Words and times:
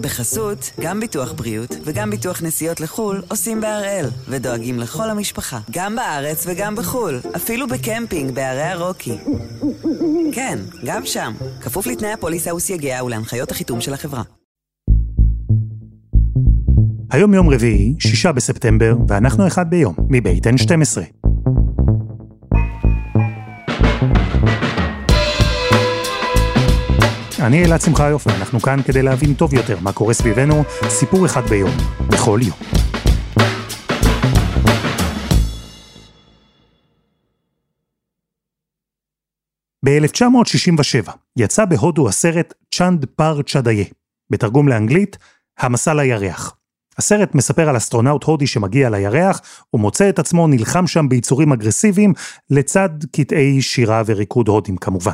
בחסות, 0.00 0.70
גם 0.80 1.00
ביטוח 1.00 1.32
בריאות 1.32 1.76
וגם 1.84 2.10
ביטוח 2.10 2.42
נסיעות 2.42 2.80
לחו"ל 2.80 3.22
עושים 3.28 3.60
בהראל, 3.60 4.06
ודואגים 4.28 4.78
לכל 4.78 5.10
המשפחה, 5.10 5.58
גם 5.70 5.96
בארץ 5.96 6.44
וגם 6.46 6.76
בחו"ל, 6.76 7.20
אפילו 7.36 7.66
בקמפינג 7.68 8.30
בערי 8.34 8.62
הרוקי. 8.62 9.18
כן, 10.32 10.58
גם 10.84 11.06
שם, 11.06 11.32
כפוף 11.60 11.86
לתנאי 11.86 12.12
הפוליסה 12.12 12.54
וסייגיה 12.54 13.04
ולהנחיות 13.04 13.50
החיתום 13.50 13.80
של 13.80 13.94
החברה. 13.94 14.22
היום 17.10 17.34
יום 17.34 17.50
רביעי, 17.50 17.94
שישה 17.98 18.32
בספטמבר, 18.32 18.94
ואנחנו 19.08 19.46
אחד 19.46 19.70
ביום, 19.70 19.94
מבית 20.08 20.46
N12. 20.46 21.19
אני 27.46 27.64
אלעד 27.64 27.80
שמחיוב, 27.80 28.26
ואנחנו 28.26 28.60
כאן 28.60 28.82
כדי 28.82 29.02
להבין 29.02 29.34
טוב 29.34 29.54
יותר 29.54 29.80
מה 29.80 29.92
קורה 29.92 30.14
סביבנו, 30.14 30.62
סיפור 30.88 31.26
אחד 31.26 31.42
ביום, 31.42 31.70
בכל 32.08 32.40
יום. 32.42 32.56
ב-1967 39.84 41.10
יצא 41.36 41.64
בהודו 41.64 42.08
הסרט 42.08 42.54
Chand 42.74 43.04
Par 43.16 43.42
Chadayee, 43.42 43.84
בתרגום 44.30 44.68
לאנגלית, 44.68 45.18
המסע 45.58 45.94
לירח. 45.94 46.59
הסרט 47.00 47.34
מספר 47.34 47.68
על 47.68 47.76
אסטרונאוט 47.76 48.24
הודי 48.24 48.46
שמגיע 48.46 48.90
לירח, 48.90 49.40
ומוצא 49.74 50.08
את 50.08 50.18
עצמו 50.18 50.46
נלחם 50.46 50.86
שם 50.86 51.08
ביצורים 51.08 51.52
אגרסיביים, 51.52 52.12
לצד 52.50 52.88
קטעי 53.12 53.62
שירה 53.62 54.02
וריקוד 54.06 54.48
הודים 54.48 54.76
כמובן. 54.76 55.12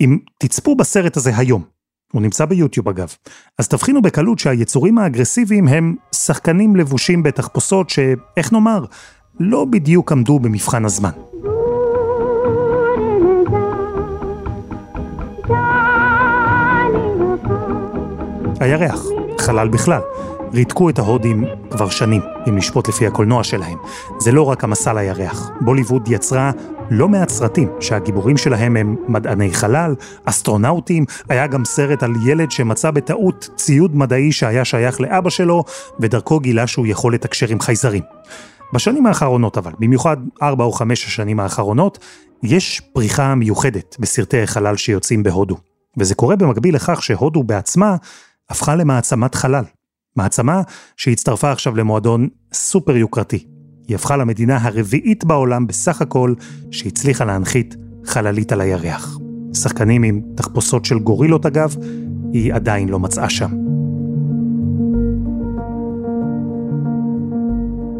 אם 0.00 0.18
תצפו 0.38 0.76
בסרט 0.76 1.16
הזה 1.16 1.36
היום, 1.36 1.62
הוא 2.12 2.22
נמצא 2.22 2.44
ביוטיוב 2.44 2.88
אגב, 2.88 3.14
אז 3.58 3.68
תבחינו 3.68 4.02
בקלות 4.02 4.38
שהיצורים 4.38 4.98
האגרסיביים 4.98 5.68
הם 5.68 5.94
שחקנים 6.14 6.76
לבושים 6.76 7.22
בתחפושות 7.22 7.90
שאיך 7.90 8.52
נאמר, 8.52 8.84
לא 9.40 9.64
בדיוק 9.64 10.12
עמדו 10.12 10.38
במבחן 10.38 10.84
הזמן. 10.84 11.10
הירח, 18.60 19.02
חלל 19.38 19.68
בכלל. 19.68 20.00
ריתקו 20.52 20.90
את 20.90 20.98
ההודים 20.98 21.44
כבר 21.70 21.88
שנים, 21.88 22.22
אם 22.48 22.56
לשפוט 22.56 22.88
לפי 22.88 23.06
הקולנוע 23.06 23.44
שלהם. 23.44 23.78
זה 24.18 24.32
לא 24.32 24.42
רק 24.42 24.64
המסע 24.64 24.92
לירח. 24.92 25.50
בוליווד 25.60 26.08
יצרה 26.08 26.50
לא 26.90 27.08
מעט 27.08 27.28
סרטים 27.28 27.68
שהגיבורים 27.80 28.36
שלהם 28.36 28.76
הם 28.76 28.96
מדעני 29.08 29.54
חלל, 29.54 29.94
אסטרונאוטים, 30.24 31.04
היה 31.28 31.46
גם 31.46 31.64
סרט 31.64 32.02
על 32.02 32.12
ילד 32.26 32.50
שמצא 32.50 32.90
בטעות 32.90 33.48
ציוד 33.56 33.96
מדעי 33.96 34.32
שהיה 34.32 34.64
שייך 34.64 35.00
לאבא 35.00 35.30
שלו, 35.30 35.64
ודרכו 36.00 36.40
גילה 36.40 36.66
שהוא 36.66 36.86
יכול 36.86 37.14
לתקשר 37.14 37.46
עם 37.48 37.60
חייזרים. 37.60 38.02
בשנים 38.74 39.06
האחרונות 39.06 39.58
אבל, 39.58 39.72
במיוחד 39.78 40.16
ארבע 40.42 40.64
או 40.64 40.72
חמש 40.72 41.06
השנים 41.06 41.40
האחרונות, 41.40 41.98
יש 42.42 42.80
פריחה 42.92 43.34
מיוחדת 43.34 43.96
בסרטי 43.98 44.46
חלל 44.46 44.76
שיוצאים 44.76 45.22
בהודו. 45.22 45.56
וזה 45.98 46.14
קורה 46.14 46.36
במקביל 46.36 46.74
לכך 46.74 47.02
שהודו 47.02 47.42
בעצמה 47.42 47.96
הפכה 48.50 48.74
למעצמת 48.74 49.34
חלל. 49.34 49.64
מעצמה 50.16 50.62
שהצטרפה 50.96 51.52
עכשיו 51.52 51.76
למועדון 51.76 52.28
סופר 52.52 52.96
יוקרתי. 52.96 53.46
היא 53.88 53.94
הפכה 53.94 54.16
למדינה 54.16 54.58
הרביעית 54.62 55.24
בעולם 55.24 55.66
בסך 55.66 56.02
הכל 56.02 56.34
שהצליחה 56.70 57.24
להנחית 57.24 57.76
חללית 58.04 58.52
על 58.52 58.60
הירח. 58.60 59.18
שחקנים 59.54 60.02
עם 60.02 60.20
תחפושות 60.34 60.84
של 60.84 60.98
גורילות 60.98 61.46
אגב, 61.46 61.76
היא 62.32 62.54
עדיין 62.54 62.88
לא 62.88 62.98
מצאה 62.98 63.30
שם. 63.30 63.50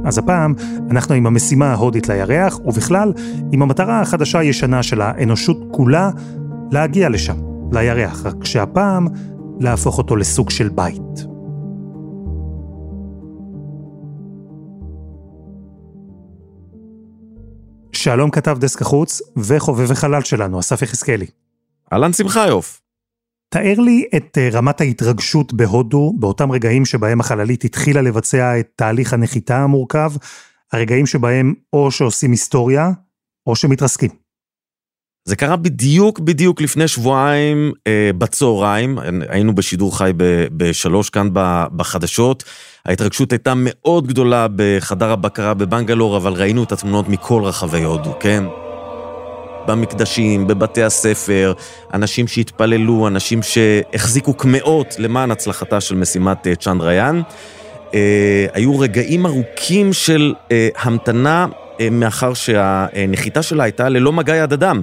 אז 0.04 0.18
הפעם 0.18 0.54
אנחנו 0.90 1.14
עם 1.14 1.26
המשימה 1.26 1.66
ההודית 1.66 2.08
לירח, 2.08 2.60
ובכלל 2.64 3.12
עם 3.52 3.62
המטרה 3.62 4.00
החדשה 4.00 4.38
הישנה 4.38 4.82
של 4.82 5.00
האנושות 5.00 5.58
כולה 5.70 6.10
להגיע 6.72 7.08
לשם, 7.08 7.36
לירח, 7.72 8.26
רק 8.26 8.44
שהפעם 8.44 9.06
להפוך 9.60 9.98
אותו 9.98 10.16
לסוג 10.16 10.50
של 10.50 10.68
בית. 10.68 11.35
שלום 18.06 18.30
כתב 18.30 18.58
דסק 18.60 18.82
החוץ 18.82 19.22
וחובב 19.36 19.92
החלל 19.92 20.22
שלנו, 20.22 20.60
אסף 20.60 20.82
יחזקאלי. 20.82 21.26
אהלן 21.92 22.12
שמחיוף. 22.12 22.80
תאר 23.48 23.74
לי 23.78 24.04
את 24.16 24.38
אה, 24.38 24.48
רמת 24.52 24.80
ההתרגשות 24.80 25.52
בהודו 25.52 26.14
באותם 26.18 26.52
רגעים 26.52 26.84
שבהם 26.84 27.20
החללית 27.20 27.64
התחילה 27.64 28.02
לבצע 28.02 28.60
את 28.60 28.68
תהליך 28.76 29.12
הנחיתה 29.12 29.58
המורכב, 29.58 30.12
הרגעים 30.72 31.06
שבהם 31.06 31.54
או 31.72 31.90
שעושים 31.90 32.30
היסטוריה 32.30 32.90
או 33.46 33.56
שמתרסקים. 33.56 34.10
זה 35.26 35.36
קרה 35.36 35.56
בדיוק 35.56 36.18
בדיוק 36.18 36.60
לפני 36.60 36.88
שבועיים 36.88 37.72
אה, 37.86 38.10
בצהריים, 38.18 38.98
היינו 39.28 39.54
בשידור 39.54 39.98
חי 39.98 40.12
בשלוש 40.56 41.10
כאן 41.10 41.28
בחדשות. 41.76 42.44
ההתרגשות 42.84 43.32
הייתה 43.32 43.52
מאוד 43.56 44.06
גדולה 44.06 44.46
בחדר 44.56 45.10
הבקרה 45.10 45.54
בבנגלור, 45.54 46.16
אבל 46.16 46.32
ראינו 46.32 46.62
את 46.62 46.72
התמונות 46.72 47.08
מכל 47.08 47.42
רחבי 47.44 47.82
הודו, 47.82 48.18
כן? 48.20 48.44
במקדשים, 49.66 50.46
בבתי 50.46 50.82
הספר, 50.82 51.52
אנשים 51.94 52.28
שהתפללו, 52.28 53.08
אנשים 53.08 53.40
שהחזיקו 53.42 54.34
קמעות 54.34 54.94
למען 54.98 55.30
הצלחתה 55.30 55.80
של 55.80 55.94
משימת 55.94 56.46
אה, 56.46 56.54
צ'נדריאן. 56.54 57.22
אה, 57.94 58.46
היו 58.52 58.78
רגעים 58.78 59.26
ארוכים 59.26 59.92
של 59.92 60.34
אה, 60.52 60.68
המתנה, 60.78 61.46
אה, 61.80 61.90
מאחר 61.90 62.34
שהנחיתה 62.34 63.42
שלה 63.42 63.64
הייתה 63.64 63.88
ללא 63.88 64.12
מגע 64.12 64.36
יד 64.36 64.52
אדם. 64.52 64.82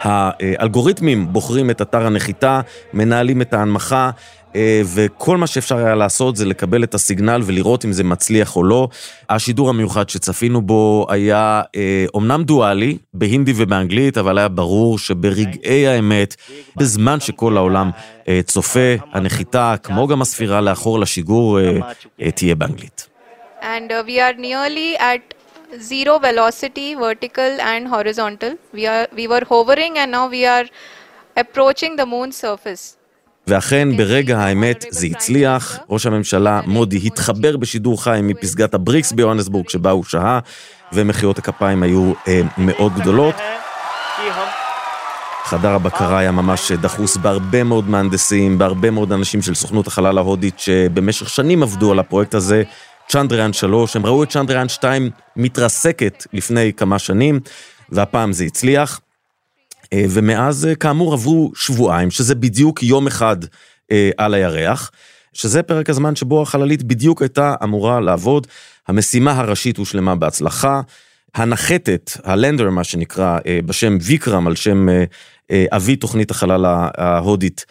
האלגוריתמים 0.00 1.32
בוחרים 1.32 1.70
את 1.70 1.82
אתר 1.82 2.06
הנחיתה, 2.06 2.60
מנהלים 2.92 3.42
את 3.42 3.54
ההנמכה, 3.54 4.10
אה, 4.56 4.82
וכל 4.94 5.36
מה 5.36 5.46
שאפשר 5.46 5.76
היה 5.76 5.94
לעשות 5.94 6.36
זה 6.36 6.44
לקבל 6.44 6.84
את 6.84 6.94
הסיגנל 6.94 7.40
ולראות 7.44 7.84
אם 7.84 7.92
זה 7.92 8.04
מצליח 8.04 8.56
או 8.56 8.64
לא. 8.64 8.88
השידור 9.30 9.68
המיוחד 9.68 10.08
שצפינו 10.08 10.62
בו 10.62 11.06
היה 11.08 11.62
אומנם 12.14 12.40
אה, 12.40 12.44
דואלי, 12.44 12.98
בהינדי 13.14 13.52
ובאנגלית, 13.56 14.18
אבל 14.18 14.38
היה 14.38 14.48
ברור 14.48 14.98
שברגעי 14.98 15.86
האמת, 15.86 16.36
בזמן 16.76 17.20
שכל 17.20 17.56
העולם 17.56 17.90
אה, 18.28 18.40
צופה, 18.44 18.94
הנחיתה, 19.12 19.74
כמו 19.82 20.06
גם 20.06 20.22
הספירה 20.22 20.60
לאחור 20.60 21.00
לשיגור, 21.00 21.58
תהיה 22.34 22.54
באנגלית. 22.54 23.08
And 23.62 23.90
we 24.06 24.20
are 24.20 24.36
nearly 24.38 24.96
at 24.98 25.35
zero 25.78 26.18
velocity, 26.18 26.94
vertical 26.94 27.60
and 27.60 27.88
horizontal. 27.88 28.52
We, 28.72 28.86
are, 28.86 29.06
we 29.16 29.28
were 29.28 29.44
hovering 29.44 29.98
and 29.98 30.10
now 30.12 30.28
we 30.28 30.46
are 30.46 30.66
approaching 31.36 31.96
the 31.96 32.06
moon 32.06 32.32
surface. 32.32 32.96
ואכן, 33.48 33.96
ברגע 33.96 34.38
האמת 34.38 34.84
זה 34.90 35.06
הצליח. 35.06 35.78
ראש 35.90 36.06
הממשלה 36.06 36.60
מודי 36.66 37.00
התחבר 37.04 37.56
בשידור 37.56 38.02
חי 38.02 38.20
מפסגת 38.22 38.74
הבריקס 38.74 39.12
ביוהנסבורג 39.12 39.68
שבה 39.68 39.90
הוא 39.90 40.04
שהה, 40.04 40.38
ומחיאות 40.92 41.38
הכפיים 41.38 41.82
היו 41.82 42.12
אה, 42.28 42.40
מאוד 42.58 42.92
גדולות. 42.94 43.34
חדר 45.44 45.74
הבקרה 45.74 46.18
היה 46.18 46.30
ממש 46.30 46.72
דחוס 46.72 47.16
בהרבה 47.16 47.64
מאוד 47.64 47.88
מהנדסים, 47.88 48.58
בהרבה 48.58 48.90
מאוד 48.90 49.12
אנשים 49.12 49.42
של 49.42 49.54
סוכנות 49.54 49.86
החלל 49.86 50.18
ההודית 50.18 50.58
שבמשך 50.58 51.28
שנים 51.28 51.62
עבדו 51.62 51.92
על 51.92 51.98
הפרויקט 51.98 52.34
הזה. 52.34 52.62
צ'נדריאן 53.08 53.52
3, 53.52 53.96
הם 53.96 54.06
ראו 54.06 54.22
את 54.22 54.30
צ'נדריאן 54.30 54.68
2 54.68 55.10
מתרסקת 55.36 56.26
לפני 56.32 56.72
כמה 56.72 56.98
שנים, 56.98 57.40
והפעם 57.88 58.32
זה 58.32 58.44
הצליח. 58.44 59.00
אה, 59.92 60.04
ומאז, 60.10 60.66
אה, 60.66 60.74
כאמור, 60.74 61.12
עברו 61.12 61.52
שבועיים, 61.54 62.10
שזה 62.10 62.34
בדיוק 62.34 62.82
יום 62.82 63.06
אחד 63.06 63.36
אה, 63.92 64.10
על 64.16 64.34
הירח, 64.34 64.90
שזה 65.32 65.62
פרק 65.62 65.90
הזמן 65.90 66.16
שבו 66.16 66.42
החללית 66.42 66.82
בדיוק 66.82 67.22
הייתה 67.22 67.54
אמורה 67.64 68.00
לעבוד. 68.00 68.46
המשימה 68.88 69.32
הראשית 69.32 69.76
הושלמה 69.76 70.14
בהצלחה. 70.14 70.80
הנחתת, 71.34 72.10
הלנדר 72.24 72.70
מה 72.70 72.84
שנקרא, 72.84 73.38
בשם 73.66 73.98
ויקרם, 74.00 74.46
על 74.46 74.54
שם 74.54 74.86
אבי 75.52 75.96
תוכנית 75.96 76.30
החלל 76.30 76.64
ההודית, 76.98 77.66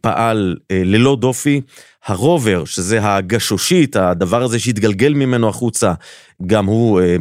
פעל 0.00 0.56
ללא 0.70 1.16
דופי. 1.20 1.60
הרובר, 2.06 2.64
שזה 2.64 2.98
הגשושית, 3.02 3.96
הדבר 3.96 4.42
הזה 4.42 4.58
שהתגלגל 4.58 5.14
ממנו 5.14 5.48
החוצה, 5.48 5.92
גם 6.46 6.66
הוא 6.66 7.00
אה, 7.00 7.16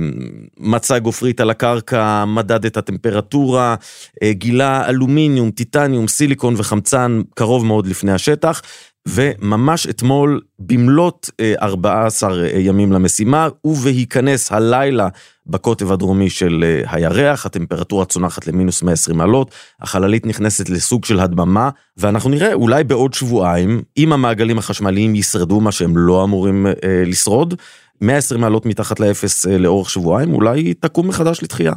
מצא 0.59 0.99
גופרית 0.99 1.41
על 1.41 1.49
הקרקע, 1.49 2.25
מדד 2.25 2.65
את 2.65 2.77
הטמפרטורה, 2.77 3.75
אה, 4.23 4.33
גילה 4.33 4.89
אלומיניום, 4.89 5.51
טיטניום, 5.51 6.07
סיליקון 6.07 6.53
וחמצן 6.57 7.21
קרוב 7.35 7.65
מאוד 7.65 7.87
לפני 7.87 8.11
השטח. 8.11 8.61
וממש 9.07 9.87
אתמול, 9.87 10.41
במלאת 10.59 11.29
14 11.61 12.47
ימים 12.49 12.91
למשימה, 12.91 13.47
ובהיכנס 13.65 14.51
הלילה 14.51 15.07
בקוטב 15.47 15.91
הדרומי 15.91 16.29
של 16.29 16.81
הירח, 16.87 17.45
הטמפרטורה 17.45 18.05
צונחת 18.05 18.47
למינוס 18.47 18.83
120 18.83 19.17
מעלות, 19.17 19.51
החללית 19.81 20.25
נכנסת 20.25 20.69
לסוג 20.69 21.05
של 21.05 21.19
הדממה, 21.19 21.69
ואנחנו 21.97 22.29
נראה 22.29 22.53
אולי 22.53 22.83
בעוד 22.83 23.13
שבועיים, 23.13 23.81
אם 23.97 24.13
המעגלים 24.13 24.57
החשמליים 24.57 25.15
ישרדו 25.15 25.61
מה 25.61 25.71
שהם 25.71 25.97
לא 25.97 26.23
אמורים 26.23 26.67
אה, 26.67 26.71
לשרוד, 27.05 27.55
120 28.01 28.41
מעלות 28.41 28.65
מתחת 28.65 28.99
לאפס 28.99 29.47
אה, 29.47 29.57
לאורך 29.57 29.89
שבועיים, 29.89 30.33
אולי 30.33 30.59
היא 30.59 30.75
תקום 30.79 31.07
מחדש 31.07 31.43
לתחייה. 31.43 31.73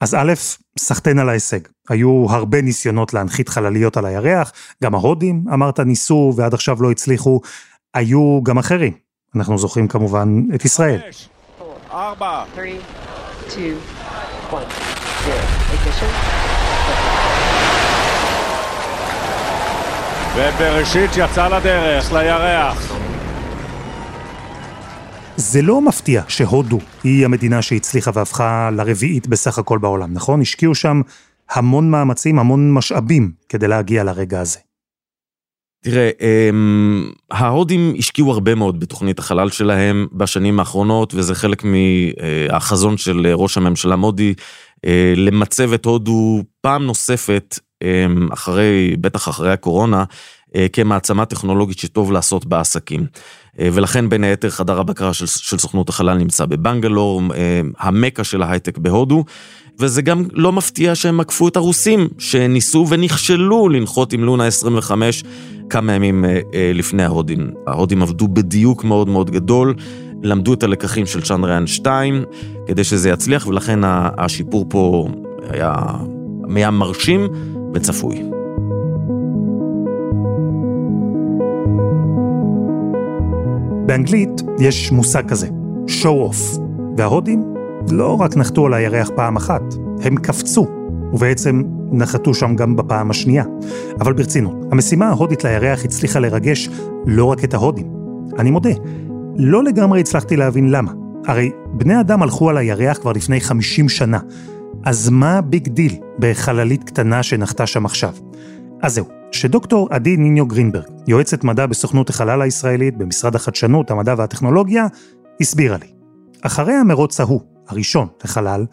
אז 0.00 0.14
א', 0.14 0.32
סחטיין 0.78 1.18
על 1.18 1.28
ההישג. 1.28 1.60
היו 1.88 2.26
הרבה 2.30 2.62
ניסיונות 2.62 3.14
להנחית 3.14 3.48
חלליות 3.48 3.96
על 3.96 4.06
הירח, 4.06 4.52
גם 4.82 4.94
ההודים, 4.94 5.44
אמרת, 5.52 5.80
ניסו 5.80 6.32
ועד 6.36 6.54
עכשיו 6.54 6.82
לא 6.82 6.90
הצליחו. 6.90 7.40
היו 7.94 8.40
גם 8.42 8.58
אחרים. 8.58 8.92
אנחנו 9.36 9.58
זוכרים 9.58 9.88
כמובן 9.88 10.42
את 10.54 10.64
ישראל. 10.64 11.00
ארבע. 11.90 12.44
ובראשית 20.36 21.10
יצא 21.16 21.48
לדרך, 21.48 22.12
לירח. 22.12 22.92
זה 25.42 25.62
לא 25.62 25.80
מפתיע 25.80 26.22
שהודו 26.28 26.78
היא 27.04 27.24
המדינה 27.24 27.62
שהצליחה 27.62 28.10
והפכה 28.14 28.70
לרביעית 28.70 29.26
בסך 29.26 29.58
הכל 29.58 29.78
בעולם, 29.78 30.12
נכון? 30.12 30.40
השקיעו 30.40 30.74
שם 30.74 31.00
המון 31.50 31.90
מאמצים, 31.90 32.38
המון 32.38 32.72
משאבים 32.72 33.32
כדי 33.48 33.68
להגיע 33.68 34.04
לרגע 34.04 34.40
הזה. 34.40 34.58
תראה, 35.84 36.10
אמ, 36.20 37.10
ההודים 37.30 37.94
השקיעו 37.98 38.32
הרבה 38.32 38.54
מאוד 38.54 38.80
בתוכנית 38.80 39.18
החלל 39.18 39.50
שלהם 39.50 40.06
בשנים 40.12 40.58
האחרונות, 40.60 41.14
וזה 41.14 41.34
חלק 41.34 41.62
מהחזון 41.64 42.96
של 42.96 43.26
ראש 43.34 43.56
הממשלה 43.56 43.96
מודי, 43.96 44.34
אה, 44.84 45.14
למצב 45.16 45.72
את 45.72 45.84
הודו 45.84 46.42
פעם 46.60 46.82
נוספת, 46.82 47.58
אמ, 47.82 48.28
אחרי, 48.32 48.96
בטח 49.00 49.28
אחרי 49.28 49.52
הקורונה, 49.52 50.04
אה, 50.56 50.66
כמעצמה 50.72 51.24
טכנולוגית 51.24 51.78
שטוב 51.78 52.12
לעשות 52.12 52.46
בעסקים. 52.46 53.00
אה, 53.00 53.06
ולכן 53.58 54.08
בין 54.08 54.24
היתר 54.24 54.50
חדר 54.50 54.80
הבקרה 54.80 55.14
של, 55.14 55.26
של 55.26 55.58
סוכנות 55.58 55.88
החלל 55.88 56.18
נמצא 56.18 56.44
בבנגלור, 56.44 57.22
אה, 57.34 57.60
המקה 57.78 58.24
של 58.24 58.42
ההייטק 58.42 58.78
בהודו, 58.78 59.24
וזה 59.78 60.02
גם 60.02 60.24
לא 60.32 60.52
מפתיע 60.52 60.94
שהם 60.94 61.20
עקפו 61.20 61.48
את 61.48 61.56
הרוסים, 61.56 62.08
שניסו 62.18 62.86
ונכשלו 62.88 63.68
לנחות 63.68 64.12
עם 64.12 64.24
לונה 64.24 64.46
25 64.46 65.24
כמה 65.70 65.92
ימים 65.92 66.24
לפני 66.74 67.02
ההודים. 67.02 67.50
ההודים 67.66 68.02
עבדו 68.02 68.28
בדיוק 68.28 68.84
מאוד 68.84 69.08
מאוד 69.08 69.30
גדול, 69.30 69.74
למדו 70.22 70.54
את 70.54 70.62
הלקחים 70.62 71.06
של 71.06 71.22
צ'נדריאן 71.22 71.66
2 71.66 72.24
כדי 72.66 72.84
שזה 72.84 73.10
יצליח, 73.10 73.46
ולכן 73.46 73.80
השיפור 74.18 74.66
פה 74.68 75.08
היה, 75.50 75.74
היה 76.54 76.70
מרשים 76.70 77.28
וצפוי. 77.74 78.31
באנגלית 83.86 84.42
יש 84.58 84.92
מושג 84.92 85.28
כזה, 85.28 85.48
show 85.86 86.30
off, 86.30 86.60
וההודים 86.96 87.44
לא 87.90 88.20
רק 88.20 88.36
נחתו 88.36 88.66
על 88.66 88.74
הירח 88.74 89.10
פעם 89.16 89.36
אחת, 89.36 89.62
הם 90.02 90.16
קפצו, 90.16 90.66
ובעצם 91.12 91.62
נחתו 91.92 92.34
שם 92.34 92.56
גם 92.56 92.76
בפעם 92.76 93.10
השנייה. 93.10 93.44
אבל 94.00 94.12
ברצינות, 94.12 94.56
המשימה 94.72 95.08
ההודית 95.08 95.44
לירח 95.44 95.84
הצליחה 95.84 96.18
לרגש 96.18 96.68
לא 97.06 97.24
רק 97.24 97.44
את 97.44 97.54
ההודים. 97.54 97.86
אני 98.38 98.50
מודה, 98.50 98.70
לא 99.36 99.64
לגמרי 99.64 100.00
הצלחתי 100.00 100.36
להבין 100.36 100.70
למה. 100.70 100.92
הרי 101.26 101.50
בני 101.72 102.00
אדם 102.00 102.22
הלכו 102.22 102.50
על 102.50 102.56
הירח 102.56 102.98
כבר 102.98 103.12
לפני 103.12 103.40
50 103.40 103.88
שנה, 103.88 104.18
אז 104.84 105.08
מה 105.08 105.38
ה 105.38 105.45
big 105.45 105.68
deal 105.68 105.96
בחללית 106.18 106.84
קטנה 106.84 107.22
שנחתה 107.22 107.66
שם 107.66 107.86
עכשיו? 107.86 108.12
אז 108.82 108.94
זהו, 108.94 109.06
שדוקטור 109.32 109.88
עדי 109.90 110.16
ניניו 110.16 110.46
גרינברג, 110.46 110.84
יועצת 111.06 111.44
מדע 111.44 111.66
בסוכנות 111.66 112.10
החלל 112.10 112.42
הישראלית 112.42 112.96
במשרד 112.96 113.34
החדשנות, 113.34 113.90
המדע 113.90 114.14
והטכנולוגיה, 114.18 114.86
הסבירה 115.40 115.76
לי. 115.76 115.92
אחרי 116.42 116.72
המרוץ 116.74 117.20
ההוא, 117.20 117.40
הראשון 117.68 118.08
לחלל, 118.24 118.66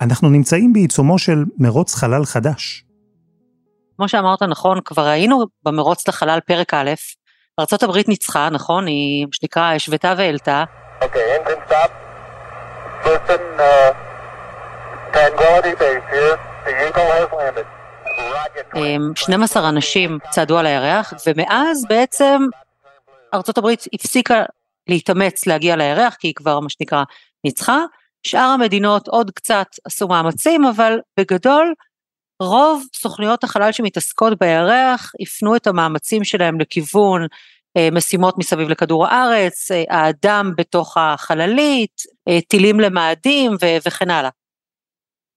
אנחנו 0.00 0.30
נמצאים 0.30 0.72
בעיצומו 0.72 1.18
של 1.18 1.44
מרוץ 1.58 1.94
חלל 1.94 2.24
חדש. 2.24 2.84
כמו 3.96 4.08
שאמרת 4.08 4.42
נכון, 4.42 4.80
כבר 4.84 5.06
היינו 5.06 5.44
במרוץ 5.64 6.08
לחלל 6.08 6.38
פרק 6.46 6.74
א', 6.74 6.90
ארה"ב 7.60 7.98
ניצחה, 8.08 8.48
נכון? 8.50 8.86
היא, 8.86 9.24
מה 9.24 9.30
שנקרא, 9.32 9.62
השוותה 9.62 10.14
והעלתה. 10.18 10.64
אוקיי, 11.02 11.22
okay, 11.22 11.48
engine 11.48 11.70
stop. 11.70 11.90
Listen, 13.04 13.42
uh, 13.58 13.92
tranquility 15.12 15.74
base 15.80 16.06
here. 16.12 16.36
The 16.64 16.70
Eagle 16.86 17.10
has 17.16 17.28
landed. 17.38 17.73
12 19.14 19.68
אנשים 19.68 20.18
צעדו 20.30 20.58
על 20.58 20.66
הירח, 20.66 21.12
ומאז 21.26 21.84
בעצם 21.88 22.42
ארה"ב 23.34 23.66
הפסיקה 23.92 24.44
להתאמץ 24.88 25.46
להגיע 25.46 25.76
לירח, 25.76 26.14
כי 26.14 26.28
היא 26.28 26.34
כבר, 26.34 26.60
מה 26.60 26.70
שנקרא, 26.70 27.04
ניצחה. 27.44 27.78
שאר 28.26 28.48
המדינות 28.48 29.08
עוד 29.08 29.30
קצת 29.30 29.66
עשו 29.84 30.08
מאמצים, 30.08 30.64
אבל 30.64 30.98
בגדול, 31.20 31.74
רוב 32.40 32.84
סוכנויות 32.96 33.44
החלל 33.44 33.72
שמתעסקות 33.72 34.38
בירח 34.38 35.12
הפנו 35.20 35.56
את 35.56 35.66
המאמצים 35.66 36.24
שלהם 36.24 36.60
לכיוון 36.60 37.26
אה, 37.76 37.88
משימות 37.92 38.38
מסביב 38.38 38.68
לכדור 38.68 39.06
הארץ, 39.06 39.70
אה, 39.70 39.84
האדם 39.90 40.52
בתוך 40.56 40.96
החללית, 40.96 42.02
אה, 42.28 42.38
טילים 42.48 42.80
למאדים 42.80 43.52
וכן 43.86 44.10
הלאה. 44.10 44.30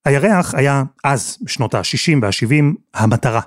הירח 0.06 0.56
היה 0.56 0.84
אז, 1.04 1.38
בשנות 1.42 1.76
ה-60 1.76 2.18
וה-70, 2.22 2.76
המטרה. 2.94 3.42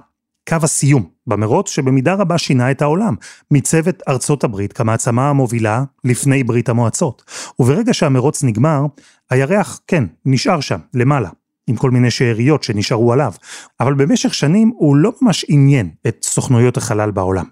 קו 0.49 0.57
הסיום 0.63 1.09
במרוץ 1.27 1.71
שבמידה 1.71 2.15
רבה 2.15 2.39
שינה 2.39 2.71
את 2.71 2.83
העולם, 2.83 3.15
מצוות 3.51 4.03
ארצות 4.09 4.45
הברית 4.45 4.73
כמעצמה 4.73 5.31
המובילה 5.31 5.85
לפני 6.05 6.45
ברית 6.45 6.69
המועצות. 6.69 7.23
וברגע 7.59 7.95
שהמרוץ 7.95 8.45
נגמר, 8.45 8.83
הירח, 9.31 9.81
כן, 9.87 10.05
נשאר 10.27 10.61
שם, 10.61 10.79
למעלה, 10.95 11.29
עם 11.67 11.77
כל 11.77 11.91
מיני 11.91 12.11
שאריות 12.11 12.63
שנשארו 12.63 13.13
עליו, 13.13 13.33
אבל 13.81 13.95
במשך 13.95 14.35
שנים 14.35 14.73
הוא 14.75 14.97
לא 14.97 15.13
ממש 15.23 15.45
עניין 15.49 15.91
את 16.07 16.19
סוכנויות 16.23 16.77
החלל 16.77 17.11
בעולם. 17.11 17.45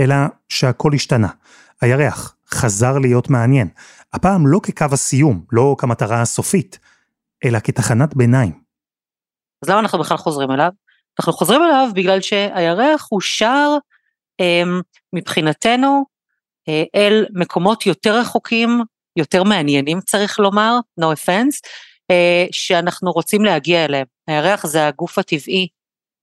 אלא 0.00 0.16
שהכל 0.48 0.94
השתנה. 0.94 1.28
הירח 1.80 2.36
חזר 2.50 2.98
להיות 2.98 3.30
מעניין, 3.30 3.68
הפעם 4.12 4.46
לא 4.46 4.60
כקו 4.62 4.86
הסיום, 4.92 5.44
לא 5.52 5.76
כמטרה 5.78 6.22
הסופית, 6.22 6.78
אלא 7.44 7.58
כתחנת 7.58 8.16
ביניים. 8.16 8.62
אז 9.62 9.68
למה 9.68 9.80
אנחנו 9.80 9.98
בכלל 9.98 10.16
חוזרים 10.16 10.50
אליו? 10.50 10.70
אנחנו 11.20 11.32
חוזרים 11.32 11.62
אליו 11.62 11.88
בגלל 11.94 12.20
שהירח 12.20 13.06
הוא 13.10 13.20
שער 13.20 13.76
אה, 14.40 14.62
מבחינתנו 15.12 16.04
אה, 16.68 16.84
אל 16.94 17.26
מקומות 17.34 17.86
יותר 17.86 18.20
רחוקים, 18.20 18.80
יותר 19.16 19.42
מעניינים 19.42 20.00
צריך 20.00 20.40
לומר, 20.40 20.78
no 21.00 21.04
offense, 21.04 21.68
אה, 22.10 22.46
שאנחנו 22.52 23.12
רוצים 23.12 23.44
להגיע 23.44 23.84
אליהם. 23.84 24.06
הירח 24.28 24.66
זה 24.66 24.86
הגוף 24.86 25.18
הטבעי 25.18 25.68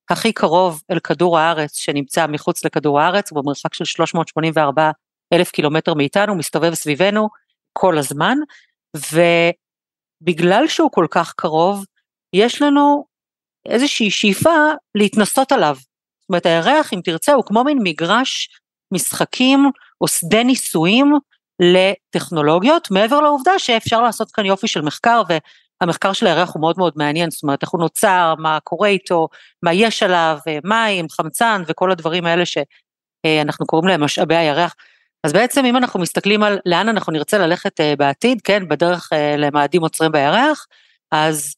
הכי 0.10 0.34
קרוב 0.34 0.82
אל 0.91 1.00
כדור 1.00 1.39
הארץ 1.39 1.75
שנמצא 1.75 2.27
מחוץ 2.27 2.65
לכדור 2.65 3.01
הארץ, 3.01 3.32
במרחק 3.32 3.74
של 3.74 3.86
384 3.86 4.91
אלף 5.34 5.51
קילומטר 5.51 5.94
מאיתנו, 5.94 6.36
מסתובב 6.36 6.74
סביבנו 6.74 7.29
כל 7.74 7.98
הזמן, 7.98 8.38
ו... 8.98 9.22
בגלל 10.22 10.68
שהוא 10.68 10.92
כל 10.92 11.08
כך 11.12 11.34
קרוב, 11.38 11.86
יש 12.34 12.62
לנו 12.62 13.06
איזושהי 13.66 14.12
שאיפה 14.12 14.56
להתנסות 14.96 15.52
עליו. 15.52 15.76
זאת 16.22 16.30
אומרת, 16.30 16.46
הירח, 16.46 16.94
אם 16.94 17.02
תרצה, 17.04 17.34
הוא 17.34 17.44
כמו 17.46 17.64
מין 17.64 17.78
מגרש 17.84 18.50
משחקים 18.94 19.72
או 20.02 20.08
שדה 20.08 20.44
ניסויים 20.44 21.14
לטכנולוגיות, 21.60 22.92
מעבר 22.92 23.22
לעובדה 23.22 23.60
שאפשר 23.60 24.02
לעשות 24.02 24.32
כאן 24.32 24.46
יופי 24.46 24.68
של 24.68 24.82
מחקר, 24.82 25.22
והמחקר 25.82 26.14
של 26.14 26.28
הירח 26.28 26.54
הוא 26.54 26.62
מאוד 26.62 26.76
מאוד 26.78 26.94
מעניין, 26.96 27.32
זאת 27.32 27.44
אומרת, 27.44 27.62
איך 27.62 27.70
הוא 27.70 27.82
נוצר, 27.82 28.34
מה 28.38 28.60
קורה 28.64 28.88
איתו, 28.88 29.28
מה 29.64 29.74
יש 29.74 30.04
עליו, 30.04 30.38
מים, 30.64 31.10
חמצן 31.10 31.62
וכל 31.68 31.92
הדברים 31.92 32.26
האלה 32.26 32.44
שאנחנו 32.46 33.66
קוראים 33.66 33.88
להם 33.88 34.04
משאבי 34.04 34.36
הירח. 34.36 34.76
אז 35.24 35.34
בעצם 35.34 35.66
אם 35.66 35.78
אנחנו 35.78 36.00
מסתכלים 36.00 36.44
על 36.44 36.60
לאן 36.66 36.90
אנחנו 36.90 37.14
נרצה 37.14 37.38
ללכת 37.38 37.80
uh, 37.80 37.84
בעתיד, 37.98 38.42
כן, 38.44 38.68
בדרך 38.68 39.14
uh, 39.14 39.38
למאדים 39.38 39.82
עוצרים 39.82 40.12
בירח, 40.12 40.68
אז 41.12 41.56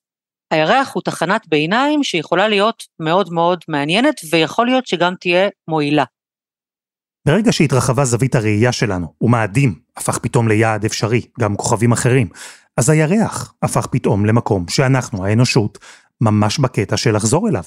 הירח 0.51 0.91
הוא 0.93 1.03
תחנת 1.03 1.47
ביניים 1.47 2.03
שיכולה 2.03 2.47
להיות 2.47 2.83
מאוד 2.99 3.33
מאוד 3.33 3.59
מעניינת, 3.67 4.21
ויכול 4.31 4.65
להיות 4.65 4.87
שגם 4.87 5.13
תהיה 5.19 5.49
מועילה. 5.67 6.03
ברגע 7.27 7.51
שהתרחבה 7.51 8.05
זווית 8.05 8.35
הראייה 8.35 8.71
שלנו, 8.71 9.13
ומאדים 9.21 9.79
הפך 9.97 10.17
פתאום 10.17 10.47
ליעד 10.47 10.85
אפשרי, 10.85 11.21
גם 11.39 11.55
כוכבים 11.55 11.91
אחרים, 11.91 12.29
אז 12.77 12.89
הירח 12.89 13.53
הפך 13.61 13.87
פתאום 13.87 14.25
למקום 14.25 14.65
שאנחנו, 14.69 15.25
האנושות, 15.25 15.77
ממש 16.21 16.59
בקטע 16.59 16.97
של 16.97 17.15
לחזור 17.15 17.49
אליו. 17.49 17.63